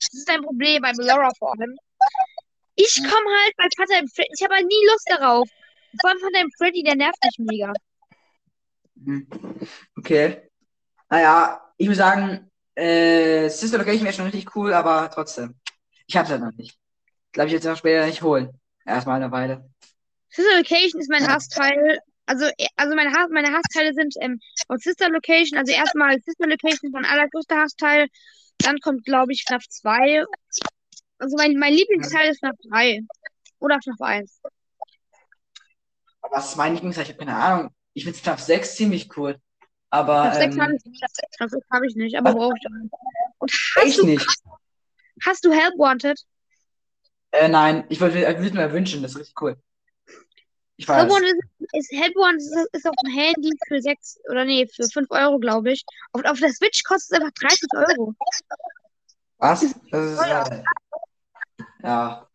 Das 0.00 0.12
ist 0.12 0.28
ein 0.28 0.42
Problem 0.42 0.82
bei 0.82 0.92
Ballora 0.92 1.30
vor 1.38 1.52
allem. 1.56 1.76
Ich 2.74 2.96
komme 2.96 3.30
halt 3.42 3.56
bei 3.56 3.68
Vater 3.76 3.98
im 4.00 4.08
Freddy, 4.08 4.28
ich 4.36 4.44
habe 4.44 4.54
halt 4.54 4.66
nie 4.66 4.86
Lust 4.90 5.06
darauf. 5.08 5.48
Vor 6.00 6.10
allem 6.10 6.20
Vater 6.20 6.40
im 6.40 6.50
Freddy, 6.58 6.82
der 6.82 6.96
nervt 6.96 7.18
mich 7.24 7.38
mega. 7.38 7.72
Hm. 9.04 9.26
Okay. 9.96 10.50
Naja, 11.08 11.72
ich 11.76 11.88
muss 11.88 11.96
sagen, 11.96 12.50
äh, 12.74 13.48
Sister 13.48 13.78
Location 13.78 14.04
wäre 14.04 14.14
schon 14.14 14.26
richtig 14.26 14.54
cool, 14.54 14.72
aber 14.72 15.10
trotzdem. 15.10 15.54
Ich 16.06 16.16
hab's 16.16 16.30
ja 16.30 16.38
noch 16.38 16.52
nicht. 16.52 16.76
Glaube 17.32 17.48
ich 17.48 17.54
jetzt 17.54 17.66
auch 17.66 17.76
später 17.76 18.06
nicht 18.06 18.22
holen. 18.22 18.50
Erstmal 18.84 19.16
eine 19.16 19.32
Weile. 19.32 19.68
Sister 20.30 20.56
Location 20.58 21.00
ist 21.00 21.10
mein 21.10 21.26
Hassteil. 21.26 21.98
Also, 22.26 22.46
äh, 22.58 22.68
also 22.76 22.94
meine, 22.94 23.12
Hass, 23.12 23.28
meine 23.30 23.52
Hassteile 23.52 23.94
sind 23.94 24.14
ähm, 24.20 24.40
von 24.66 24.78
Sister 24.78 25.08
Location. 25.08 25.58
Also 25.58 25.72
erstmal 25.72 26.20
Sister 26.20 26.46
Location 26.46 26.88
ist 26.88 26.92
mein 26.92 27.04
allergrößter 27.04 27.56
Hassteil. 27.56 28.08
Dann 28.58 28.78
kommt, 28.80 29.04
glaube 29.04 29.32
ich, 29.32 29.44
FNAF 29.46 29.64
2. 29.68 30.24
Also 31.18 31.36
mein, 31.36 31.56
mein 31.56 31.72
Lieblingsteil 31.72 32.30
ist 32.30 32.40
FNAF 32.40 32.56
3. 32.70 33.00
Oder 33.58 33.78
FNAF 33.82 34.00
1. 34.00 34.40
Aber 36.22 36.36
was 36.36 36.50
ist 36.50 36.56
mein 36.56 36.74
Lieblingsteil? 36.74 37.04
Ich 37.04 37.10
habe 37.10 37.18
keine 37.18 37.36
Ahnung. 37.36 37.70
Ich 37.94 38.04
finde 38.04 38.18
FNAF 38.18 38.40
6 38.40 38.76
ziemlich 38.76 39.16
cool. 39.16 39.40
Aber 39.90 40.32
FNAF 40.32 40.34
6 40.36 40.54
ähm, 40.54 40.62
habe 40.62 40.74
ich 40.76 40.84
nicht. 40.84 41.04
FNAF 41.36 41.50
6 41.50 41.66
habe 41.72 41.86
ich 41.86 41.96
nicht, 41.96 42.18
aber 42.18 42.34
brauche 42.34 42.54
ich 42.58 42.66
auch 42.66 42.82
nicht. 42.82 42.92
Und 43.38 43.52
hast 43.52 43.86
echt 43.86 43.98
du, 43.98 44.06
nicht. 44.06 44.26
hast 45.24 45.44
du 45.44 45.52
Help 45.52 45.74
Wanted? 45.78 46.20
Äh, 47.32 47.48
nein, 47.48 47.84
ich 47.88 48.00
würde 48.00 48.14
würd 48.14 48.54
mir 48.54 48.72
wünschen, 48.72 49.02
das 49.02 49.12
ist 49.12 49.18
richtig 49.18 49.40
cool. 49.40 49.56
Ich 50.76 50.86
weiß. 50.86 50.98
Help 50.98 51.10
Wanted 51.10 51.34
ist, 51.58 51.72
ist, 51.72 51.92
Help 51.92 52.14
Wanted 52.16 52.40
ist, 52.40 52.68
ist 52.72 52.86
auf 52.86 52.94
dem 53.02 53.12
Handy 53.12 53.52
für 53.66 53.80
6 53.80 54.20
oder 54.30 54.44
nee, 54.44 54.66
für 54.66 54.86
5 54.86 55.10
Euro, 55.10 55.38
glaube 55.38 55.72
ich. 55.72 55.84
Auf, 56.12 56.24
auf 56.24 56.38
der 56.38 56.52
Switch 56.52 56.82
kostet 56.84 57.12
es 57.12 57.20
einfach 57.20 57.32
30 57.40 57.68
Euro. 57.74 58.14
Was? 59.38 59.60
Das 59.60 59.62
ist, 59.62 59.76
äh, 59.92 60.62
ja. 61.82 62.26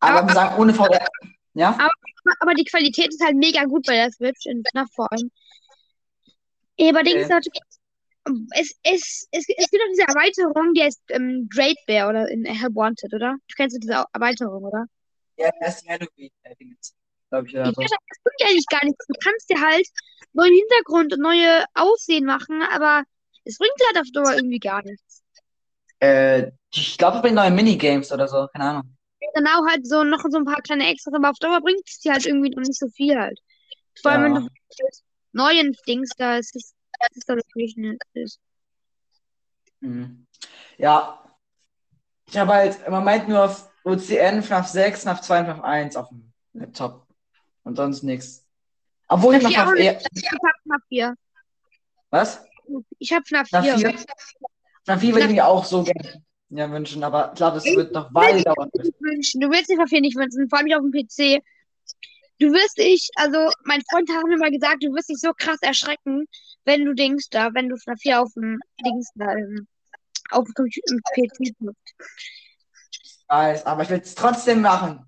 Aber 0.00 0.18
Aber- 0.20 0.32
sagen, 0.32 0.60
ohne 0.60 0.74
VR. 0.74 1.06
Ja? 1.54 1.78
Aber 2.40 2.54
die 2.54 2.64
Qualität 2.64 3.08
ist 3.08 3.22
halt 3.22 3.36
mega 3.36 3.64
gut 3.64 3.86
bei 3.86 3.94
der 3.94 4.10
Switch, 4.10 4.46
in 4.46 4.62
FNAF 4.70 4.88
vor 4.94 5.10
allem. 5.12 5.30
Eh, 6.78 6.88
Aber 6.90 7.02
Dings 7.02 7.24
Okay. 7.26 7.34
hat. 7.34 7.46
Es, 8.54 8.74
es, 8.84 9.26
es, 9.32 9.44
es 9.48 9.70
gibt 9.70 9.82
auch 9.82 9.88
diese 9.90 10.06
Erweiterung, 10.08 10.72
die 10.74 10.82
heißt 10.82 11.02
ähm, 11.10 11.48
Great 11.52 11.76
Bear 11.86 12.08
oder 12.08 12.28
in 12.28 12.44
Help 12.44 12.74
Wanted, 12.76 13.12
oder? 13.12 13.34
Du 13.48 13.54
kennst 13.56 13.76
diese 13.82 14.04
Erweiterung, 14.12 14.62
oder? 14.64 14.86
Ja, 15.36 15.50
das 15.60 15.76
ist 15.76 15.84
die 15.84 15.88
Halloween-Dingens. 15.90 16.94
Glaube 17.30 17.48
ich, 17.48 17.54
oder 17.54 17.68
Ich 17.70 17.76
weiß, 17.76 17.90
das 17.90 18.22
bringt 18.22 18.40
ja 18.40 18.46
eigentlich 18.46 18.66
gar 18.70 18.84
nichts. 18.84 19.06
Du 19.08 19.14
kannst 19.22 19.50
dir 19.50 19.60
halt 19.60 19.86
neuen 20.34 20.54
Hintergrund 20.54 21.12
und 21.14 21.20
neue 21.20 21.64
Aussehen 21.74 22.24
machen, 22.24 22.62
aber 22.70 23.02
es 23.44 23.58
bringt 23.58 23.72
halt 23.88 23.98
auf 24.00 24.10
Dauer 24.12 24.36
irgendwie 24.36 24.60
gar 24.60 24.82
nichts. 24.84 25.21
Äh, 26.02 26.50
ich 26.74 26.98
glaube, 26.98 27.16
es 27.18 27.22
bringt 27.22 27.36
neue 27.36 27.50
Minigames 27.52 28.10
oder 28.10 28.26
so. 28.26 28.48
Keine 28.52 28.64
Ahnung. 28.64 28.96
Genau 29.34 29.64
halt 29.68 29.86
so 29.86 30.02
noch 30.02 30.24
so 30.28 30.36
ein 30.38 30.44
paar 30.44 30.60
kleine 30.60 30.88
Extras, 30.88 31.14
aber 31.14 31.30
auf 31.30 31.38
Dauer 31.38 31.60
bringt 31.60 31.88
es 31.88 32.00
dir 32.00 32.12
halt 32.12 32.26
irgendwie 32.26 32.50
noch 32.50 32.62
nicht 32.62 32.78
so 32.78 32.88
viel 32.88 33.16
halt. 33.18 33.38
Vor 34.00 34.10
allem, 34.10 34.24
wenn 34.24 34.34
Ja. 34.34 34.38
du 34.40 34.44
mit 34.44 35.02
neuen 35.32 35.76
Dings 35.86 36.10
da 36.18 36.36
ist, 36.36 36.54
ist, 36.56 36.74
ist 37.14 37.28
da 37.28 37.34
Location 37.34 37.96
ist. 38.14 38.40
Mhm. 39.80 40.26
Ja. 40.76 41.18
Ich 42.26 42.36
habe 42.36 42.52
halt 42.52 42.78
im 42.84 42.92
Moment 42.92 43.28
nur 43.28 43.44
auf 43.44 43.70
OCN, 43.84 44.42
FNAF 44.42 44.66
6, 44.68 45.02
FNAF 45.02 45.20
2 45.20 45.40
und 45.40 45.46
FNAF 45.46 45.60
1 45.62 45.96
auf 45.96 46.08
dem 46.08 46.32
Laptop. 46.54 47.06
Und 47.62 47.76
sonst 47.76 48.02
nichts. 48.02 48.44
Obwohl 49.08 49.36
ich 49.36 49.42
noch 49.42 49.50
FNAF 49.52 49.68
FNAF 49.68 49.76
4 49.76 49.84
eher. 49.84 50.00
Ich 50.14 50.30
hab 50.32 50.40
FNAF 50.64 50.82
4. 50.88 51.14
Was? 52.10 52.44
Ich 52.98 53.12
hab 53.12 53.26
FNAF 53.26 53.48
FNAF 53.48 53.64
4. 53.80 53.94
4? 54.84 54.94
FNAF 54.94 55.00
4 55.00 55.12
würde 55.14 55.26
ich 55.26 55.32
mir 55.32 55.46
auch 55.46 55.64
so 55.64 55.82
gerne 55.82 56.22
ja, 56.50 56.70
wünschen, 56.70 57.02
aber 57.02 57.30
ich 57.32 57.36
glaube, 57.36 57.54
das 57.54 57.64
wird 57.66 57.92
noch 57.94 58.12
Weile 58.14 58.42
dauern. 58.42 58.70
wünschen. 59.00 59.40
Du 59.40 59.50
willst 59.50 59.70
dich 59.70 59.78
auf 59.78 59.90
jeden 59.90 60.02
nicht 60.02 60.16
wünschen, 60.16 60.48
vor 60.48 60.58
allem 60.58 60.66
nicht 60.66 60.76
auf 60.76 60.82
dem 60.82 60.92
PC. 60.92 61.42
Du 62.38 62.52
wirst 62.52 62.76
dich, 62.78 63.08
also 63.14 63.50
mein 63.64 63.82
Freund 63.90 64.10
hat 64.10 64.24
mir 64.26 64.36
mal 64.36 64.50
gesagt, 64.50 64.82
du 64.82 64.92
wirst 64.92 65.08
dich 65.08 65.18
so 65.18 65.32
krass 65.32 65.58
erschrecken, 65.62 66.26
wenn 66.64 66.84
du 66.84 66.92
Dings 66.94 67.28
da, 67.30 67.54
wenn 67.54 67.68
du 67.68 67.76
FNAF 67.76 68.00
4 68.00 68.20
auf 68.20 68.32
dem 68.34 68.58
Dings 68.84 69.08
da, 69.14 69.32
ähm, 69.32 69.66
auf 70.30 70.44
dem 70.46 70.54
Computer, 70.54 70.96
PC 71.14 71.54
nutzt. 71.60 71.78
Ich 73.04 73.24
weiß, 73.28 73.64
aber 73.66 73.82
ich 73.82 73.90
will 73.90 74.00
es 74.00 74.14
trotzdem 74.14 74.60
machen. 74.60 75.06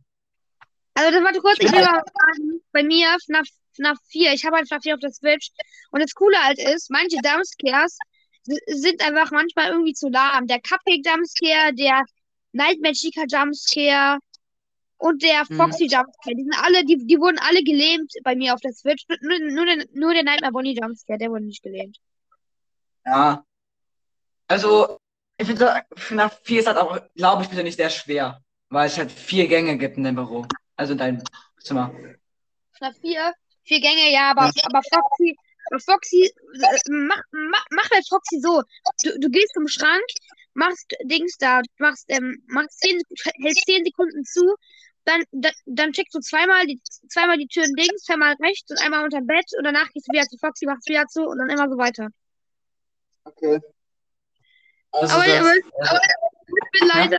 Also 0.95 1.11
das 1.11 1.25
warte 1.25 1.40
kurz, 1.40 1.57
ich 1.59 1.73
will 1.73 1.81
mal 1.83 2.02
sagen, 2.04 2.62
bei 2.73 2.83
mir 2.85 3.09
FNAF, 3.26 3.49
FNAF 3.75 3.99
4, 4.09 4.33
ich 4.33 4.45
habe 4.47 4.57
halt 4.57 4.69
FNAF 4.69 4.83
4 4.83 4.95
auf 4.95 5.00
der 5.00 5.11
Switch 5.12 5.50
und 5.90 6.00
das 6.00 6.14
Coole 6.14 6.38
halt 6.38 6.59
ist, 6.59 6.88
manche 6.90 7.16
Jumpscares 7.16 7.93
s- 7.93 7.99
sind 8.44 9.02
einfach 9.06 9.30
manchmal 9.30 9.70
irgendwie 9.70 9.94
zu 9.94 10.08
lahm. 10.08 10.46
Der 10.46 10.60
Cupcake 10.60 11.02
Jumpscare, 11.04 11.72
der 11.74 12.04
Nightmare 12.52 12.94
Chica 12.94 13.24
Jumpscare 13.28 14.18
und 14.98 15.22
der 15.22 15.44
Mhm. 15.48 15.56
Foxy 15.56 15.84
Jumpscare, 15.84 16.34
die 16.36 16.42
sind 16.44 16.56
alle, 16.62 16.84
die, 16.84 16.98
die 17.06 17.18
wurden 17.18 17.38
alle 17.38 17.62
gelähmt 17.62 18.12
bei 18.22 18.36
mir 18.36 18.54
auf 18.54 18.60
der 18.60 18.72
Switch. 18.72 19.04
Nur, 19.20 19.38
nur, 19.50 19.66
der, 19.66 19.86
nur 19.92 20.14
der 20.14 20.22
Nightmare 20.24 20.52
Bonnie 20.52 20.76
Jumpscare, 20.80 21.18
der 21.18 21.30
wurde 21.30 21.44
nicht 21.44 21.62
gelähmt. 21.62 21.98
Ja. 23.06 23.44
Also, 24.48 24.98
Ich 25.36 25.46
finde, 25.48 25.82
FNAF 25.96 26.40
4 26.44 26.60
ist 26.60 26.66
halt 26.68 26.78
auch, 26.78 26.98
glaube 27.16 27.42
ich, 27.42 27.48
persönlich 27.48 27.74
sehr 27.76 27.90
schwer, 27.90 28.40
weil 28.68 28.86
es 28.86 28.96
halt 28.96 29.10
vier 29.10 29.48
Gänge 29.48 29.76
gibt 29.78 29.96
in 29.96 30.04
deinem 30.04 30.16
Büro. 30.16 30.46
Also 30.76 30.92
in 30.92 30.98
deinem 30.98 31.22
Zimmer. 31.60 31.92
FNAF 32.78 32.96
4, 33.00 33.32
vier 33.64 33.80
Gänge, 33.80 34.12
ja, 34.12 34.30
aber, 34.30 34.42
aber 34.64 34.80
Foxy, 34.92 35.36
Foxy, 35.78 36.25
äh, 36.25 36.90
mach, 36.90 37.23
mach, 37.30 37.64
mach 37.71 37.88
bei 37.90 38.00
Foxy 38.09 38.40
so. 38.40 38.62
Du, 39.02 39.18
du 39.18 39.28
gehst 39.30 39.54
zum 39.54 39.68
Schrank, 39.68 40.04
machst 40.54 40.92
Dings 41.04 41.37
da, 41.38 41.61
machst, 41.78 42.04
ähm, 42.09 42.42
machst 42.47 42.80
zehn, 42.80 43.00
hältst 43.42 43.66
10 43.66 43.85
Sekunden 43.85 44.25
zu, 44.25 44.54
dann, 45.04 45.23
dann, 45.33 45.52
dann 45.66 45.92
checkst 45.92 46.14
du 46.14 46.21
zweimal 46.21 46.66
die, 46.66 46.80
zweimal 47.09 47.37
die 47.37 47.47
Türen 47.47 47.75
links, 47.76 48.04
zweimal 48.04 48.35
rechts 48.40 48.71
und 48.71 48.80
einmal 48.80 49.04
unter 49.04 49.21
Bett 49.21 49.47
und 49.59 49.64
danach 49.64 49.90
gehst 49.90 50.09
du 50.09 50.12
wieder 50.12 50.26
zu 50.26 50.38
Foxy, 50.38 50.66
machst 50.66 50.88
wieder 50.88 51.06
zu 51.06 51.23
und 51.25 51.38
dann 51.38 51.50
immer 51.50 51.68
so 51.68 51.76
weiter. 51.76 52.09
Okay. 53.25 53.61
Also 54.92 55.14
Aber, 55.14 55.26
das, 55.26 55.40
aber, 55.40 55.54
äh, 55.54 55.62
aber 55.88 56.00
ich 56.47 56.80
bin 56.80 56.88
leider, 56.88 57.18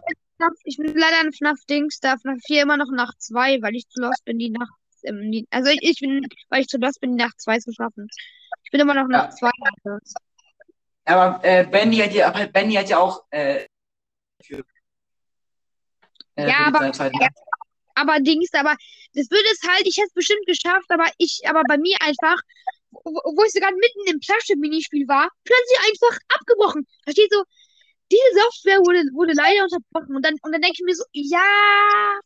ich 0.63 0.77
bin 0.77 0.97
leider 0.97 1.19
ein 1.19 1.33
FNAF-Dings, 1.33 1.99
da 1.99 2.17
FNAF 2.17 2.39
4 2.45 2.63
immer 2.63 2.77
noch 2.77 2.91
nach 2.91 3.13
2, 3.17 3.61
weil 3.61 3.75
ich 3.75 3.87
zu 3.89 4.01
lost 4.01 4.23
bin, 4.25 4.39
die 4.39 4.49
Nacht, 4.49 4.73
die, 5.05 5.47
also 5.51 5.69
ich, 5.71 5.79
ich 5.81 5.99
bin, 5.99 6.27
weil 6.49 6.61
ich 6.61 6.67
zu 6.67 6.77
lost 6.77 6.99
bin, 7.01 7.15
Nacht 7.15 7.39
2 7.39 7.59
zu 7.59 7.71
schaffen. 7.73 8.07
Ich 8.63 8.71
bin 8.71 8.79
immer 8.81 8.93
noch 8.93 9.07
nach 9.07 9.25
Ja. 9.25 9.31
2. 9.31 9.49
aber 11.05 11.43
äh, 11.43 11.65
Benny 11.65 11.97
hat 11.97 12.13
ja, 12.13 12.27
aber 12.29 12.47
Benny 12.47 12.73
hat 12.75 12.89
ja 12.89 12.97
auch 12.99 13.23
äh, 13.31 13.65
für, 14.43 14.63
äh, 16.35 16.49
Ja, 16.49 16.67
aber- 16.67 16.85
ja. 16.85 17.29
aber 17.95 18.19
Dings, 18.19 18.49
aber 18.53 18.75
das 19.13 19.29
würde 19.31 19.47
es 19.51 19.61
halt, 19.67 19.85
ich 19.87 19.97
hätte 19.97 20.07
es 20.07 20.13
bestimmt 20.13 20.45
geschafft, 20.47 20.85
aber 20.89 21.05
ich, 21.17 21.41
aber 21.45 21.61
bei 21.67 21.77
mir 21.77 21.95
einfach, 22.01 22.41
wo, 22.91 23.03
wo 23.03 23.43
ich 23.45 23.51
sogar 23.53 23.71
mitten 23.71 24.07
im 24.11 24.19
Plastik-Minispiel 24.19 25.07
war, 25.07 25.29
plötzlich 25.43 25.79
einfach 25.91 26.17
abgebrochen. 26.37 26.87
Da 27.05 27.11
steht 27.11 27.31
so, 27.31 27.43
diese 28.11 28.39
Software 28.39 28.79
wurde, 28.79 28.99
wurde 29.13 29.33
leider 29.33 29.63
unterbrochen. 29.63 30.15
Und 30.15 30.23
dann, 30.25 30.35
und 30.43 30.51
dann 30.51 30.61
denke 30.61 30.77
ich 30.79 30.85
mir 30.85 30.95
so, 30.95 31.03
ja. 31.13 32.19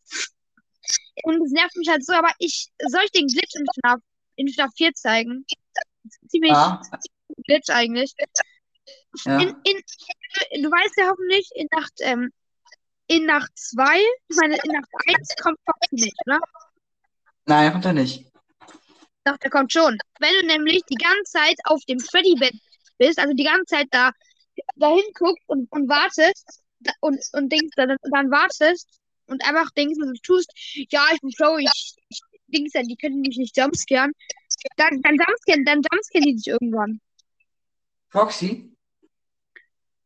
Und 1.24 1.42
es 1.42 1.52
nervt 1.52 1.76
mich 1.76 1.90
halt 1.90 2.06
so, 2.06 2.14
aber 2.14 2.32
ich, 2.40 2.70
soll 2.88 3.02
ich 3.06 3.12
den 3.12 3.28
Glitch 3.28 3.56
in 3.56 3.66
FNAF, 3.76 4.00
in 4.36 4.48
FNAF 4.48 4.72
4 4.76 4.94
zeigen? 4.94 5.46
Ziemlich 6.28 6.52
Ja, 6.52 6.82
Glitch 7.46 7.70
eigentlich. 7.70 8.14
ja. 9.26 9.40
In, 9.40 9.50
in, 9.64 10.64
du 10.64 10.72
weißt 10.72 10.98
ja 10.98 11.10
hoffentlich, 11.10 11.50
in 11.56 11.68
Nacht, 11.72 11.94
ähm, 12.00 12.32
in 13.08 13.26
Nacht 13.26 13.52
2, 13.56 14.00
ich 14.28 14.38
meine, 14.38 14.56
in 14.64 14.72
Nacht 14.72 14.90
1 15.08 15.36
kommt 15.42 15.58
Foxy 15.66 16.06
nicht, 16.06 16.16
oder? 16.26 16.40
Nein, 17.46 17.72
kommt 17.72 17.86
er 17.86 17.94
nicht. 17.94 18.26
Doch, 19.26 19.38
der 19.38 19.50
kommt 19.50 19.74
schon. 19.74 19.98
Wenn 20.20 20.34
du 20.40 20.46
nämlich 20.48 20.82
die 20.90 20.96
ganze 20.96 21.32
Zeit 21.34 21.56
auf 21.66 21.84
dem 21.86 22.00
Freddy-Bett 22.00 22.56
bist, 22.98 23.20
also 23.20 23.34
die 23.34 23.44
ganze 23.44 23.66
Zeit 23.66 23.88
da 23.92 24.12
dahin 24.76 25.04
guckst 25.14 25.44
und, 25.48 25.72
und 25.72 25.90
wartest 25.90 26.62
und, 27.02 27.20
und 27.34 27.52
denkst, 27.52 27.76
dann, 27.76 27.98
dann 28.12 28.32
wartest 28.32 28.99
und 29.30 29.44
einfach 29.46 29.72
denkst 29.72 29.98
und 30.02 30.18
du 30.18 30.22
tust, 30.22 30.52
ja, 30.92 31.06
ich 31.14 31.22
bin 31.22 31.32
Pro, 31.38 31.58
ich, 31.58 31.96
ich 32.10 32.22
ja, 32.52 32.82
die 32.82 32.96
können 32.96 33.22
mich 33.22 33.38
nicht 33.38 33.56
jumpscaren, 33.56 34.12
dann, 34.76 35.02
dann 35.02 35.16
jumpscaren, 35.16 35.66
dann 35.66 35.82
jumpscaren 35.92 36.26
die 36.26 36.36
dich 36.36 36.48
irgendwann. 36.48 37.00
Foxy? 38.10 38.76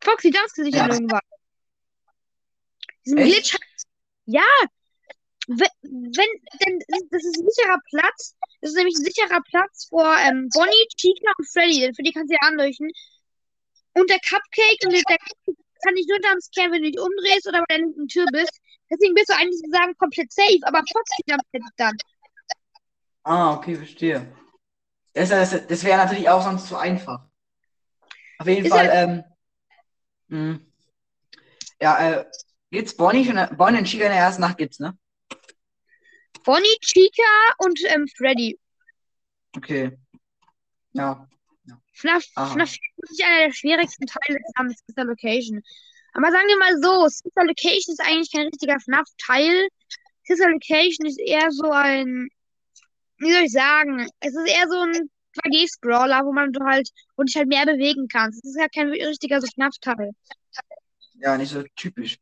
Foxy 0.01 0.29
jumpscaren 0.29 0.65
dich 0.65 0.75
Ja. 0.75 0.87
dann 0.87 0.91
irgendwann. 0.91 1.21
Diesen? 3.05 3.17
Glitch, 3.17 3.57
ja, 4.25 4.41
wenn, 5.47 5.67
wenn, 5.81 6.29
denn 6.65 6.79
das 7.11 7.23
ist 7.25 7.37
ein 7.37 7.49
sicherer 7.49 7.79
Platz. 7.89 8.35
Das 8.61 8.71
ist 8.71 8.77
nämlich 8.77 8.95
ein 8.95 9.03
sicherer 9.03 9.41
Platz 9.49 9.87
vor 9.89 10.15
ähm, 10.19 10.49
Bonnie, 10.53 10.87
Chica 10.95 11.31
und 11.37 11.49
Freddy. 11.49 11.81
Denn 11.81 11.93
für 11.95 12.03
die 12.03 12.13
kannst 12.13 12.31
du 12.31 12.35
ja 12.35 12.47
anleuchten. 12.47 12.89
Und 13.93 14.09
der 14.09 14.19
Cupcake, 14.19 14.85
und 14.85 14.93
der 14.93 15.03
Cupcake 15.03 15.57
kann 15.83 15.95
dich 15.95 16.07
nur 16.07 16.17
jumpscaren, 16.23 16.71
wenn 16.71 16.83
du 16.83 16.91
dich 16.91 16.99
umdrehst 16.99 17.47
oder 17.47 17.59
bei 17.59 17.75
der 17.75 17.79
linken 17.79 18.07
Tür 18.07 18.25
bist. 18.31 18.57
Deswegen 18.93 19.15
bist 19.15 19.29
du 19.29 19.33
eigentlich 19.35 19.59
sozusagen 19.59 19.97
komplett 19.97 20.31
safe, 20.31 20.59
aber 20.63 20.81
dich 20.81 21.61
dann. 21.77 21.97
Ah, 23.23 23.55
okay, 23.55 23.75
verstehe. 23.75 24.31
Das, 25.13 25.29
das, 25.29 25.67
das 25.67 25.83
wäre 25.83 25.97
natürlich 25.97 26.29
auch 26.29 26.43
sonst 26.43 26.67
zu 26.67 26.77
einfach. 26.77 27.25
Auf 28.37 28.47
jeden 28.47 28.65
Ist 28.65 28.71
Fall, 28.71 28.89
ähm, 28.93 29.23
mh. 30.27 30.59
ja, 31.79 32.11
äh, 32.11 32.25
gibt's 32.69 32.95
Bonnie 32.95 33.25
schon, 33.25 33.57
Bonnie 33.57 33.79
und 33.79 33.85
Chica 33.85 34.05
in 34.05 34.11
der 34.11 34.19
ersten 34.19 34.41
Nacht 34.41 34.57
gibt's, 34.57 34.79
ne? 34.79 34.97
Bonnie, 36.43 36.77
Chica 36.81 37.23
und 37.59 37.79
ähm, 37.85 38.07
Freddy. 38.17 38.59
Okay. 39.55 39.97
Ja. 40.91 41.27
FNAF, 41.93 42.25
Aha. 42.35 42.53
FNAF 42.53 42.69
4 42.69 42.79
ist 43.03 43.11
nicht 43.11 43.25
einer 43.25 43.45
der 43.47 43.53
schwierigsten 43.53 44.05
Teile 44.07 44.39
des 44.39 44.51
Namens 44.57 44.83
Sister 44.85 45.05
Location. 45.05 45.63
Aber 46.13 46.31
sagen 46.31 46.47
wir 46.47 46.57
mal 46.57 46.81
so, 46.81 47.07
Sister 47.07 47.43
Location 47.43 47.93
ist 47.93 48.01
eigentlich 48.01 48.31
kein 48.31 48.47
richtiger 48.47 48.79
FNAF-Teil. 48.79 49.67
Sister 50.23 50.49
Location 50.49 51.05
ist 51.07 51.19
eher 51.19 51.51
so 51.51 51.69
ein, 51.71 52.29
wie 53.17 53.31
soll 53.31 53.43
ich 53.43 53.51
sagen, 53.51 54.07
es 54.19 54.35
ist 54.35 54.47
eher 54.47 54.67
so 54.69 54.79
ein 54.79 55.09
2D-Scroller, 55.43 56.23
wo 56.25 56.31
man 56.31 56.51
halt, 56.63 56.89
wo 57.17 57.23
dich 57.23 57.35
halt 57.35 57.47
mehr 57.47 57.65
bewegen 57.65 58.07
kannst. 58.07 58.43
Es 58.43 58.51
ist 58.51 58.59
ja 58.59 58.67
kein 58.69 58.89
richtiger 58.89 59.41
so 59.41 59.47
FNAF-Teil. 59.47 60.11
Ja, 61.15 61.37
nicht 61.37 61.51
so 61.51 61.63
typisch. 61.75 62.19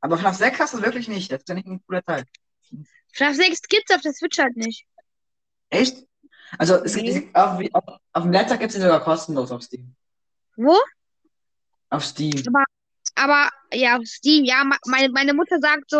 Aber 0.00 0.18
FNAF 0.18 0.36
6 0.36 0.60
hast 0.60 0.74
du 0.74 0.82
wirklich 0.82 1.08
nicht. 1.08 1.32
Das 1.32 1.40
ist 1.40 1.48
ja 1.48 1.54
nicht 1.54 1.66
ein 1.66 1.82
cooler 1.86 2.04
Teil. 2.04 2.24
FNAF 3.14 3.36
6 3.36 3.62
gibt's 3.62 3.94
auf 3.94 4.02
der 4.02 4.12
Switch 4.12 4.38
halt 4.38 4.56
nicht. 4.56 4.84
Echt? 5.70 6.06
Also, 6.58 6.76
es 6.84 6.94
gibt, 6.94 7.34
auf, 7.34 7.58
auf, 7.72 8.00
auf 8.12 8.22
dem 8.22 8.32
Laptop 8.32 8.60
gibt 8.60 8.72
es 8.72 8.80
sogar 8.80 9.02
kostenlos 9.02 9.50
auf 9.50 9.62
Steam. 9.62 9.96
Wo? 10.56 10.78
Auf 11.90 12.04
Steam. 12.04 12.42
Aber, 13.14 13.48
ja, 13.72 13.96
auf 13.96 14.04
Steam, 14.06 14.44
ja, 14.44 14.62
meine, 14.86 15.08
meine 15.10 15.32
Mutter 15.34 15.58
sagt 15.60 15.88
so, 15.88 15.98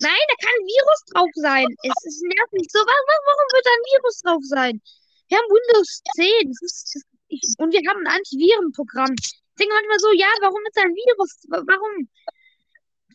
nein, 0.00 0.24
da 0.28 0.34
kann 0.40 0.52
ein 0.58 0.66
Virus 0.66 1.00
drauf 1.12 1.30
sein. 1.34 1.66
Es 1.82 2.04
ist 2.04 2.22
nervig. 2.22 2.68
So, 2.70 2.78
wa- 2.80 3.04
wa- 3.08 3.24
warum 3.26 3.46
wird 3.52 3.64
da 3.66 3.70
ein 3.70 3.86
Virus 3.94 4.18
drauf 4.20 4.42
sein? 4.42 4.82
Wir 5.28 5.38
haben 5.38 5.48
Windows 5.48 6.02
10. 6.16 6.48
Das 6.50 6.62
ist, 6.62 7.04
ich, 7.28 7.54
und 7.58 7.72
wir 7.72 7.80
haben 7.88 8.00
ein 8.06 8.16
Antivirenprogramm. 8.18 9.14
Ich 9.18 9.40
denke 9.58 9.74
manchmal 9.74 9.98
so, 10.00 10.12
ja, 10.12 10.26
warum 10.42 10.60
ist 10.66 10.76
da 10.76 10.82
ein 10.82 10.94
Virus? 10.94 11.38
Wa- 11.48 11.62
Warum? 11.66 12.08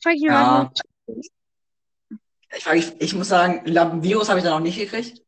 Frag 0.01 0.13
ich 0.15 0.21
mich 0.21 0.29
Ja. 0.31 0.71
manchmal. 1.07 1.21
Ich, 2.55 2.63
frage, 2.63 2.77
ich, 2.79 3.01
ich 3.01 3.13
muss 3.13 3.27
sagen, 3.27 3.61
ein 3.77 4.03
Virus 4.03 4.29
habe 4.29 4.39
ich 4.39 4.45
da 4.45 4.51
noch 4.51 4.61
nicht 4.61 4.77
gekriegt. 4.79 5.21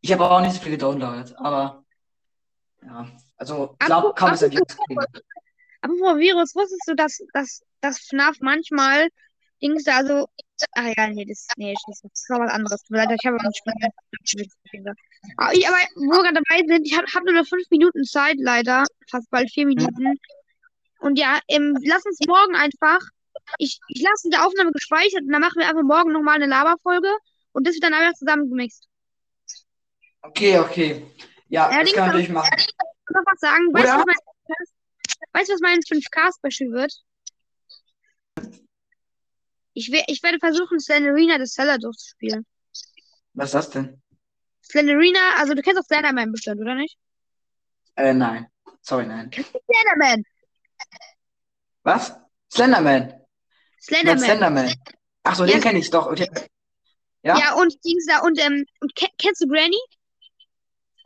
Ich 0.00 0.12
habe 0.12 0.28
auch 0.28 0.40
nicht 0.40 0.54
so 0.54 0.60
viel 0.60 0.72
gedownloadet, 0.72 1.34
aber 1.36 1.84
ja, 2.82 3.08
also 3.36 3.76
ich 3.80 3.86
glaube, 3.86 4.08
Apro- 4.08 4.14
kaum 4.18 4.32
ist 4.34 4.42
ein 4.42 4.50
Virus 4.50 4.76
apropos- 5.84 6.16
kriegen. 6.16 6.18
Apropos 6.18 6.18
Virus, 6.20 6.54
wusstest 6.54 6.82
du, 6.88 6.94
dass, 6.94 7.18
dass, 7.32 7.62
dass 7.80 7.98
FNAF 8.00 8.36
manchmal 8.40 9.08
Dings 9.62 9.84
da, 9.84 9.96
also, 9.96 10.28
ah 10.72 10.92
ja, 10.96 11.08
nee, 11.08 11.24
das, 11.24 11.46
nee, 11.56 11.74
das 11.86 12.02
ist 12.04 12.28
noch 12.28 12.40
was 12.40 12.50
anderes. 12.50 12.82
Tut 12.82 12.90
mir 12.90 12.98
leid, 12.98 13.18
Ich 13.18 13.26
habe 13.26 13.36
auch 13.38 13.42
nicht 13.44 13.66
mehr. 13.66 14.94
Aber, 15.38 15.54
ich, 15.54 15.66
aber 15.66 15.76
wo 15.94 16.10
wir 16.16 16.22
gerade 16.22 16.42
dabei 16.46 16.66
sind, 16.66 16.86
ich 16.86 16.96
habe 16.96 17.06
hab 17.06 17.24
nur 17.24 17.34
noch 17.34 17.46
fünf 17.46 17.64
Minuten 17.70 18.04
Zeit, 18.04 18.36
leider. 18.38 18.84
Fast 19.10 19.30
bald 19.30 19.50
vier 19.50 19.66
Minuten. 19.66 20.18
Und 20.98 21.18
ja, 21.18 21.38
ähm, 21.48 21.78
lass 21.84 22.04
uns 22.04 22.18
morgen 22.26 22.56
einfach. 22.56 22.98
Ich, 23.58 23.78
ich 23.88 24.02
lasse 24.02 24.28
die 24.30 24.36
Aufnahme 24.36 24.72
gespeichert 24.72 25.22
und 25.22 25.32
dann 25.32 25.40
machen 25.40 25.58
wir 25.58 25.68
einfach 25.68 25.82
morgen 25.82 26.12
nochmal 26.12 26.36
eine 26.36 26.46
Laberfolge 26.46 27.10
und 27.52 27.66
das 27.66 27.74
wird 27.74 27.84
dann 27.84 27.94
einfach 27.94 28.14
zusammengemixt. 28.14 28.86
Okay, 30.22 30.58
okay. 30.58 31.02
Ja, 31.48 31.70
Ja, 31.70 31.80
das 31.82 31.92
kann 31.92 32.00
man 32.00 32.08
natürlich 32.08 32.28
machen. 32.30 32.50
Ich 32.58 32.66
noch 33.10 33.22
was 33.26 33.40
sagen. 33.40 33.72
Weißt 33.72 33.92
du, 33.92 34.04
weißt, 35.44 35.50
du, 35.50 35.54
was 35.54 35.60
mein 35.60 35.80
5K-Special 35.80 36.70
wird? 36.72 36.92
Ich, 39.74 39.90
we 39.90 40.02
ich 40.06 40.22
werde 40.22 40.38
versuchen, 40.38 40.78
Slenderina 40.80 41.38
the 41.38 41.46
Seller 41.46 41.78
durchzuspielen. 41.78 42.46
Was 43.34 43.46
ist 43.46 43.54
das 43.54 43.70
denn? 43.70 44.00
Slenderina, 44.62 45.36
also 45.38 45.54
du 45.54 45.62
kennst 45.62 45.80
auch 45.80 45.84
Slenderman 45.84 46.30
bestimmt, 46.32 46.60
oder 46.60 46.74
nicht? 46.74 46.96
Äh, 47.96 48.14
nein. 48.14 48.46
Sorry, 48.82 49.06
nein. 49.06 49.30
Slenderman! 49.32 50.24
Was? 51.82 52.14
Slenderman. 52.52 53.14
Slenderman. 53.80 54.24
Slenderman? 54.24 54.74
Ach 55.24 55.34
so, 55.34 55.44
Ja. 55.44 55.52
den 55.54 55.60
kenne 55.62 55.78
ich 55.78 55.90
doch. 55.90 56.06
Okay. 56.06 56.30
Ja? 57.22 57.38
Ja, 57.38 57.54
und 57.54 57.72
Dings 57.84 58.06
da, 58.06 58.20
und, 58.20 58.38
ähm, 58.38 58.64
kennst 59.18 59.42
du 59.42 59.48
Granny? 59.48 59.78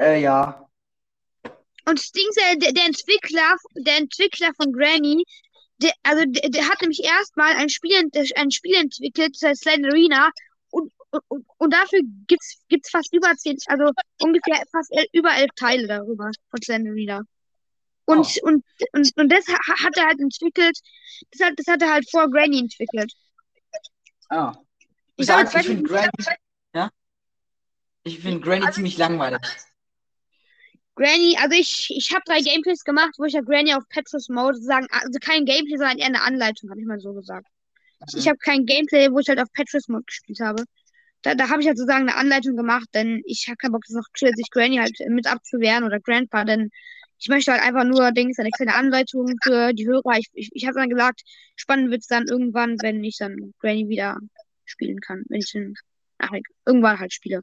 Äh, 0.01 0.21
ja. 0.21 0.68
Und 1.89 2.15
Dings, 2.15 2.37
äh, 2.37 2.57
der, 2.59 2.73
der 2.73 2.87
Entwickler, 2.87 3.57
der 3.75 3.97
Entwickler 3.99 4.51
von 4.61 4.73
Granny, 4.73 5.25
der, 5.79 5.93
also 6.03 6.25
der, 6.27 6.51
der 6.51 6.69
hat 6.69 6.81
nämlich 6.81 7.03
erstmal 7.03 7.55
ein 7.55 7.69
Spiel, 7.69 8.11
ein 8.37 8.51
Spiel 8.51 8.75
entwickelt, 8.75 9.35
das 9.35 9.49
heißt 9.51 9.63
Slenderina, 9.63 10.31
und, 10.71 10.93
und, 11.29 11.47
und 11.57 11.73
dafür 11.73 12.01
gibt's, 12.27 12.61
gibt's 12.69 12.91
fast 12.91 13.13
über 13.15 13.35
zehn, 13.37 13.57
also 13.67 13.93
ungefähr 14.21 14.63
fast 14.71 14.93
el 14.93 15.07
über 15.13 15.35
elf 15.35 15.51
Teile 15.57 15.87
darüber 15.87 16.31
von 16.51 16.63
Slenderina. 16.63 17.23
Und, 18.05 18.27
Oh. 18.43 18.47
und, 18.49 18.65
und, 18.93 19.13
und 19.17 19.29
das 19.33 19.47
ha 19.49 19.59
hat 19.85 19.97
er 19.97 20.07
halt 20.07 20.21
entwickelt, 20.21 20.79
das 21.31 21.47
hat, 21.47 21.55
das 21.59 21.67
hat 21.67 21.83
er 21.83 21.93
halt 21.93 22.11
vor 22.11 22.31
Granny 22.31 22.59
entwickelt. 22.59 23.13
Ah. 24.31 24.55
Ich 25.17 25.29
Ich 25.29 25.29
ich 25.29 25.67
finde 25.67 25.85
2000 25.85 25.89
Granny, 25.89 26.11
ja? 26.75 26.91
Ich 28.05 28.21
finde 28.21 28.41
Granny 28.41 28.71
ziemlich 28.73 28.97
langweilig. 28.97 29.41
Granny, 30.99 31.37
also 31.41 31.57
ich, 31.57 31.89
ich 31.97 32.11
habe 32.13 32.23
drei 32.27 32.41
Gameplays 32.41 32.83
gemacht, 32.85 33.15
wo 33.19 33.25
ich 33.25 33.35
ja 33.35 33.41
Granny 33.41 33.73
auf 33.75 33.85
Petrus 33.89 34.29
Mode 34.29 34.55
sozusagen, 34.57 34.87
also 34.91 35.19
kein 35.21 35.45
Gameplay, 35.45 35.77
sondern 35.77 35.99
eher 35.99 36.07
eine 36.07 36.23
Anleitung, 36.23 36.71
habe 36.71 36.81
ich 36.81 36.87
mal 36.87 36.99
so 37.01 37.15
gesagt. 37.15 37.47
Ich 38.17 38.27
Mhm. 38.27 38.31
habe 38.31 38.39
kein 38.39 38.67
Gameplay, 38.67 39.11
wo 39.13 39.21
ich 39.21 39.29
halt 39.29 39.41
auf 39.41 39.53
Petrus 39.53 39.89
Mode 39.89 40.05
gespielt 40.07 40.41
habe. 40.41 40.65
Da, 41.23 41.35
da 41.37 41.51
habe 41.51 41.61
ich 41.63 41.69
halt 41.69 41.79
sozusagen 41.79 42.09
eine 42.09 42.17
Anleitung 42.17 42.57
gemacht, 42.57 42.89
denn 42.95 43.23
ich 43.27 43.47
habe 43.49 43.57
keinen 43.57 43.73
Bock, 43.73 43.83
das 43.87 43.95
noch 43.97 44.07
zusätzlich 44.15 44.51
Granny 44.51 44.77
halt 44.79 44.97
mit 45.09 45.27
abzuwehren 45.27 45.85
oder 45.85 46.01
Grandpa, 46.01 46.45
denn 46.45 46.71
ich 47.21 47.29
möchte 47.29 47.53
halt 47.53 47.63
einfach 47.63 47.85
nur, 47.85 48.13
Dings, 48.13 48.39
eine 48.39 48.51
kleine 48.51 48.75
Anleitung 48.75 49.35
für 49.43 49.73
die 49.73 49.87
Hörer. 49.87 50.19
Ich, 50.19 50.29
ich, 50.35 50.51
ich 50.53 50.67
habe 50.67 50.79
dann 50.81 50.89
gesagt, 50.91 51.23
spannend 51.57 51.91
wird 51.91 52.03
es 52.03 52.09
dann 52.09 52.27
irgendwann, 52.29 52.77
wenn 52.83 53.03
ich 53.05 53.17
dann 53.19 53.55
Granny 53.61 53.89
wieder 53.89 54.19
spielen 54.65 55.01
kann, 55.01 55.25
wenn 55.29 55.41
ich 55.41 55.53
dann 55.53 55.75
ach, 56.19 56.31
irgendwann 56.67 57.01
halt 57.01 57.13
spiele. 57.13 57.43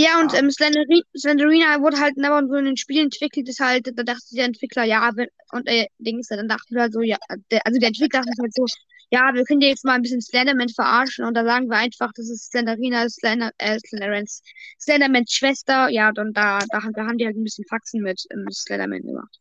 Ja, 0.00 0.20
und 0.20 0.32
ähm, 0.34 0.48
Slenderi 0.50 1.02
Slenderina 1.16 1.80
wurde 1.80 1.98
halt 1.98 2.14
aber 2.24 2.46
so 2.46 2.54
in 2.54 2.66
den 2.66 2.76
Spielen 2.76 3.06
entwickelt, 3.06 3.48
ist 3.48 3.58
halt, 3.58 3.88
da 3.98 4.04
dachte 4.04 4.22
der 4.36 4.44
Entwickler, 4.44 4.84
ja, 4.84 5.10
wenn, 5.16 5.26
und 5.50 5.66
äh, 5.66 5.88
Dings, 5.98 6.28
dann 6.28 6.46
dachten 6.46 6.72
wir 6.74 6.82
halt 6.82 6.92
so, 6.92 7.00
ja, 7.00 7.16
der, 7.50 7.66
also 7.66 7.80
der 7.80 7.88
Entwickler 7.88 8.20
dachte 8.20 8.40
halt 8.40 8.54
so, 8.54 8.64
ja, 9.10 9.34
wir 9.34 9.42
können 9.44 9.58
dir 9.58 9.70
jetzt 9.70 9.84
mal 9.84 9.94
ein 9.94 10.02
bisschen 10.02 10.20
Slenderman 10.20 10.68
verarschen 10.68 11.24
und 11.24 11.34
da 11.34 11.42
sagen 11.44 11.68
wir 11.68 11.78
einfach, 11.78 12.12
das 12.14 12.28
ist 12.30 12.50
Slenderina, 12.52 13.08
Slender, 13.08 13.50
äh, 13.58 13.78
Slendermans, 13.80 14.42
Slendermans 14.80 15.32
Schwester, 15.32 15.88
ja, 15.88 16.10
und 16.16 16.32
da, 16.36 16.60
da, 16.70 16.82
haben- 16.82 16.92
da 16.92 17.04
haben 17.06 17.18
die 17.18 17.26
halt 17.26 17.36
ein 17.36 17.42
bisschen 17.42 17.64
Faxen 17.66 18.00
mit 18.02 18.22
ähm, 18.30 18.46
Slenderman 18.52 19.02
gemacht. 19.02 19.36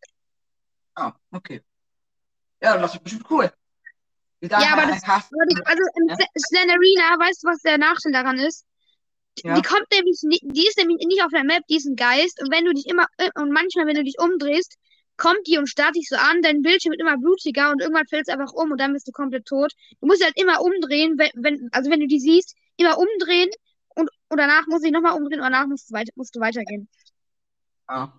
Ah, 0.96 1.14
okay. 1.32 1.62
Ja, 2.64 2.78
das 2.80 2.96
ist 2.96 3.04
bestimmt 3.04 3.30
cool. 3.30 3.52
Wir 4.40 4.50
Ja, 4.50 4.74
aber 4.74 4.84
ein 4.84 4.90
das- 4.90 5.04
Cast- 5.04 5.32
Aber 5.32 5.46
das, 5.54 5.66
also 5.68 5.84
ähm, 5.98 6.08
Ja. 6.10 6.16
Sl- 6.16 6.48
Slenderina, 6.48 7.20
weißt 7.20 7.44
du, 7.44 7.48
was 7.50 7.60
der 7.62 7.78
Nachteil 7.78 8.12
daran 8.14 8.40
ist? 8.40 8.66
Ja. 9.44 9.56
Die 9.56 9.62
kommt 9.62 9.86
nämlich, 9.92 10.20
die 10.22 10.68
ist 10.68 10.78
nämlich 10.78 11.06
nicht 11.06 11.24
auf 11.24 11.32
der 11.32 11.44
Map, 11.44 11.64
die 11.70 11.78
ist 11.78 11.86
ein 11.86 11.96
Geist. 11.96 12.42
Und 12.42 12.52
wenn 12.52 12.66
du 12.66 12.74
dich 12.74 12.88
immer, 12.88 13.06
äh, 13.18 13.30
und 13.36 13.52
manchmal, 13.52 13.86
wenn 13.88 13.96
du 13.96 14.04
dich 14.04 14.16
umdrehst, 14.20 14.78
kommt 15.18 15.48
die 15.48 15.58
und 15.58 15.68
starrt 15.68 15.96
dich 15.96 16.08
so 16.10 16.16
an, 16.16 16.42
dein 16.42 16.62
Bildschirm 16.62 16.92
wird 16.92 17.02
immer 17.02 17.18
blutiger 17.18 17.72
und 17.72 17.82
irgendwann 17.82 18.08
fällt 18.08 18.28
es 18.28 18.34
einfach 18.34 18.54
um 18.54 18.72
und 18.72 18.80
dann 18.80 18.94
bist 18.94 19.08
du 19.08 19.12
komplett 19.12 19.46
tot. 19.46 19.74
Du 20.00 20.08
musst 20.08 20.24
halt 20.24 20.40
immer 20.40 20.62
umdrehen, 20.62 21.18
wenn, 21.18 21.32
wenn, 21.36 21.70
also 21.72 21.90
wenn 21.90 22.00
du 22.00 22.08
die 22.08 22.20
siehst, 22.20 22.56
immer 22.78 22.98
umdrehen 22.98 23.50
und, 23.96 24.10
und 24.30 24.38
danach 24.38 24.68
musst 24.68 24.84
du 24.84 24.88
dich 24.88 24.94
nochmal 24.94 25.14
umdrehen 25.14 25.40
und 25.40 25.52
danach 25.52 25.68
musst 25.68 25.90
du, 25.90 25.94
weiter, 25.94 26.12
musst 26.16 26.36
du 26.36 26.40
weitergehen. 26.40 26.88
Ah. 27.88 28.10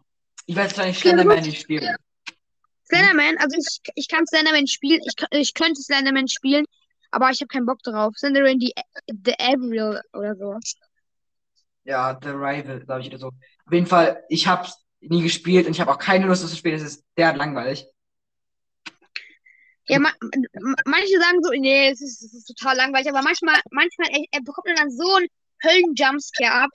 Ich 0.46 0.56
werde 0.56 0.70
wahrscheinlich 0.70 0.96
Okay, 0.96 1.08
Slenderman 1.10 1.42
nicht 1.42 1.60
spielen. 1.60 1.96
Slenderman, 2.86 3.36
also 3.38 3.56
ich, 3.58 3.80
ich 3.94 4.08
kann 4.08 4.26
Slenderman 4.26 4.66
spielen, 4.66 5.00
ich, 5.04 5.14
ich 5.30 5.54
könnte 5.54 5.80
Slenderman 5.80 6.26
spielen, 6.26 6.64
aber 7.10 7.30
ich 7.30 7.40
habe 7.40 7.48
keinen 7.48 7.66
Bock 7.66 7.82
drauf. 7.82 8.14
Slenderman, 8.16 8.58
die, 8.58 8.72
The 9.24 9.34
Avril 9.38 10.00
oder 10.14 10.34
so. 10.36 10.56
Ja, 11.88 12.18
The 12.22 12.28
Rival, 12.28 12.80
glaube 12.84 13.00
ich, 13.00 13.06
oder 13.08 13.18
so. 13.18 13.28
Auf 13.28 13.72
jeden 13.72 13.86
Fall, 13.86 14.22
ich 14.28 14.46
habe 14.46 14.68
nie 15.00 15.22
gespielt 15.22 15.66
und 15.66 15.72
ich 15.72 15.80
habe 15.80 15.90
auch 15.90 15.98
keine 15.98 16.26
Lust, 16.26 16.42
das 16.42 16.50
zu 16.50 16.56
spielen. 16.56 16.74
Es 16.74 16.82
ist 16.82 17.04
der 17.16 17.34
langweilig. 17.34 17.86
Ja, 19.86 19.98
ma 19.98 20.12
ma- 20.20 20.82
manche 20.84 21.18
sagen 21.18 21.42
so, 21.42 21.50
nee, 21.52 21.88
es 21.88 22.02
ist, 22.02 22.22
ist 22.22 22.44
total 22.46 22.76
langweilig, 22.76 23.08
aber 23.08 23.22
manchmal, 23.22 23.58
manchmal 23.70 24.08
er, 24.10 24.40
bekommt 24.42 24.68
dann 24.78 24.90
so 24.90 25.14
einen 25.14 25.28
Höllen-Jumpscare 25.64 26.64
ab. 26.64 26.70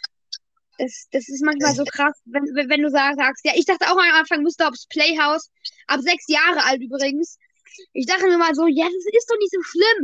Das, 0.80 1.08
das 1.12 1.30
ist 1.30 1.44
manchmal 1.46 1.76
so 1.76 1.86
krass, 1.86 2.20
wenn, 2.26 2.44
wenn, 2.70 2.82
du 2.82 2.90
sag- 2.90 3.16
sagst, 3.16 3.46
ja, 3.46 3.52
ich 3.56 3.66
dachte 3.66 3.86
auch 3.86 3.98
am 3.98 4.16
Anfang, 4.16 4.42
müsste 4.42 4.68
aufs 4.68 4.88
Playhouse, 4.88 5.52
ab 5.86 6.00
sechs 6.02 6.26
Jahre 6.28 6.66
alt 6.66 6.82
übrigens. 6.82 7.38
Ich 7.94 8.06
dachte 8.06 8.26
mir 8.26 8.38
mal 8.38 8.54
so, 8.56 8.68
ja, 8.68 8.86
das 8.86 9.06
ist 9.12 9.30
doch 9.30 9.38
nicht 9.38 9.52
so 9.52 9.62
schlimm. 9.62 10.00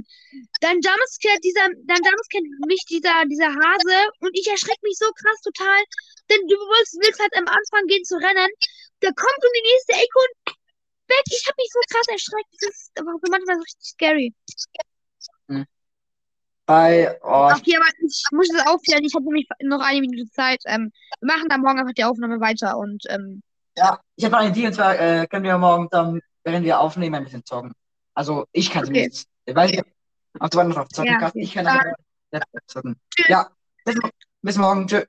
Dann 0.62 0.82
Jumpscare, 0.82 1.40
dieser, 1.44 1.68
dann 1.86 2.02
Jumpscare 2.04 2.44
mich 2.68 2.84
dieser, 2.90 3.26
dieser 3.26 3.50
Hase 3.50 4.00
und 4.20 4.32
ich 4.34 4.48
erschrecke 4.48 4.84
mich 4.84 4.98
so 4.98 5.08
krass 5.16 5.40
total, 5.42 5.82
denn 6.30 6.42
du 6.48 6.56
willst, 6.56 7.20
halt 7.20 7.36
am 7.38 7.48
Anfang 7.48 7.88
gehen 7.88 8.04
zu 8.04 8.16
rennen, 8.16 8.52
der 9.02 9.14
kommt 9.14 9.42
um 9.42 9.52
die 9.56 9.68
nächste 9.72 9.94
Ecke 9.94 10.18
und 10.20 10.34
weg. 11.10 11.26
Ich 11.30 11.46
habe 11.48 11.58
mich 11.58 11.70
so 11.72 11.80
krass 11.90 12.08
erschreckt. 12.08 12.54
Das 12.62 12.70
ist 12.70 12.92
aber 13.00 13.12
manchmal 13.30 13.56
so 13.56 13.64
richtig 13.64 13.90
scary. 13.90 14.34
Bei, 16.66 17.18
oh, 17.24 17.50
Okay, 17.58 17.78
aber 17.78 17.90
ich 18.06 18.24
muss 18.32 18.48
es 18.54 18.68
aufklären. 18.68 19.04
Ich 19.04 19.16
habe 19.16 19.26
nämlich 19.26 19.48
noch 19.64 19.82
eine 19.82 20.02
Minute 20.02 20.30
Zeit. 20.30 20.62
Ähm, 20.66 20.92
wir 21.20 21.34
machen 21.34 21.50
dann 21.50 21.62
morgen 21.62 21.80
einfach 21.80 21.96
die 21.96 22.04
Aufnahme 22.04 22.40
weiter 22.40 22.78
und 22.78 23.04
ähm, 23.10 23.42
ja, 23.76 24.00
ich 24.16 24.26
habe 24.26 24.34
noch 24.34 24.40
eine 24.42 24.50
Idee 24.50 24.68
und 24.68 24.74
zwar 24.74 25.00
äh, 25.00 25.26
können 25.28 25.46
wir 25.46 25.58
morgen 25.58 25.88
dann, 25.90 26.22
während 26.52 26.66
wir 26.66 26.80
aufnehmen, 26.80 27.16
ein 27.16 27.24
bisschen 27.24 27.46
zocken. 27.46 27.74
Also, 28.14 28.46
ich 28.52 28.70
kann 28.72 28.84
Okay. 28.84 28.88
zumindest. 28.94 29.28
Ich 29.46 29.56
weiß 29.56 29.72
nicht, 29.72 29.84
ob 30.40 30.52
du 30.52 30.64
noch 30.64 30.76
drauf 30.76 30.88
zocken 30.90 31.12
Ja, 31.14 31.20
kannst. 31.20 31.36
Ich 31.36 31.54
kann 31.54 31.66
Ja. 31.66 31.80
aber 31.80 31.94
Laptop 32.32 32.62
zocken. 32.68 33.00
Ja, 33.28 33.50
bis, 33.86 34.00
bis 34.42 34.58
morgen. 34.58 34.88
Tschüss. 34.88 35.06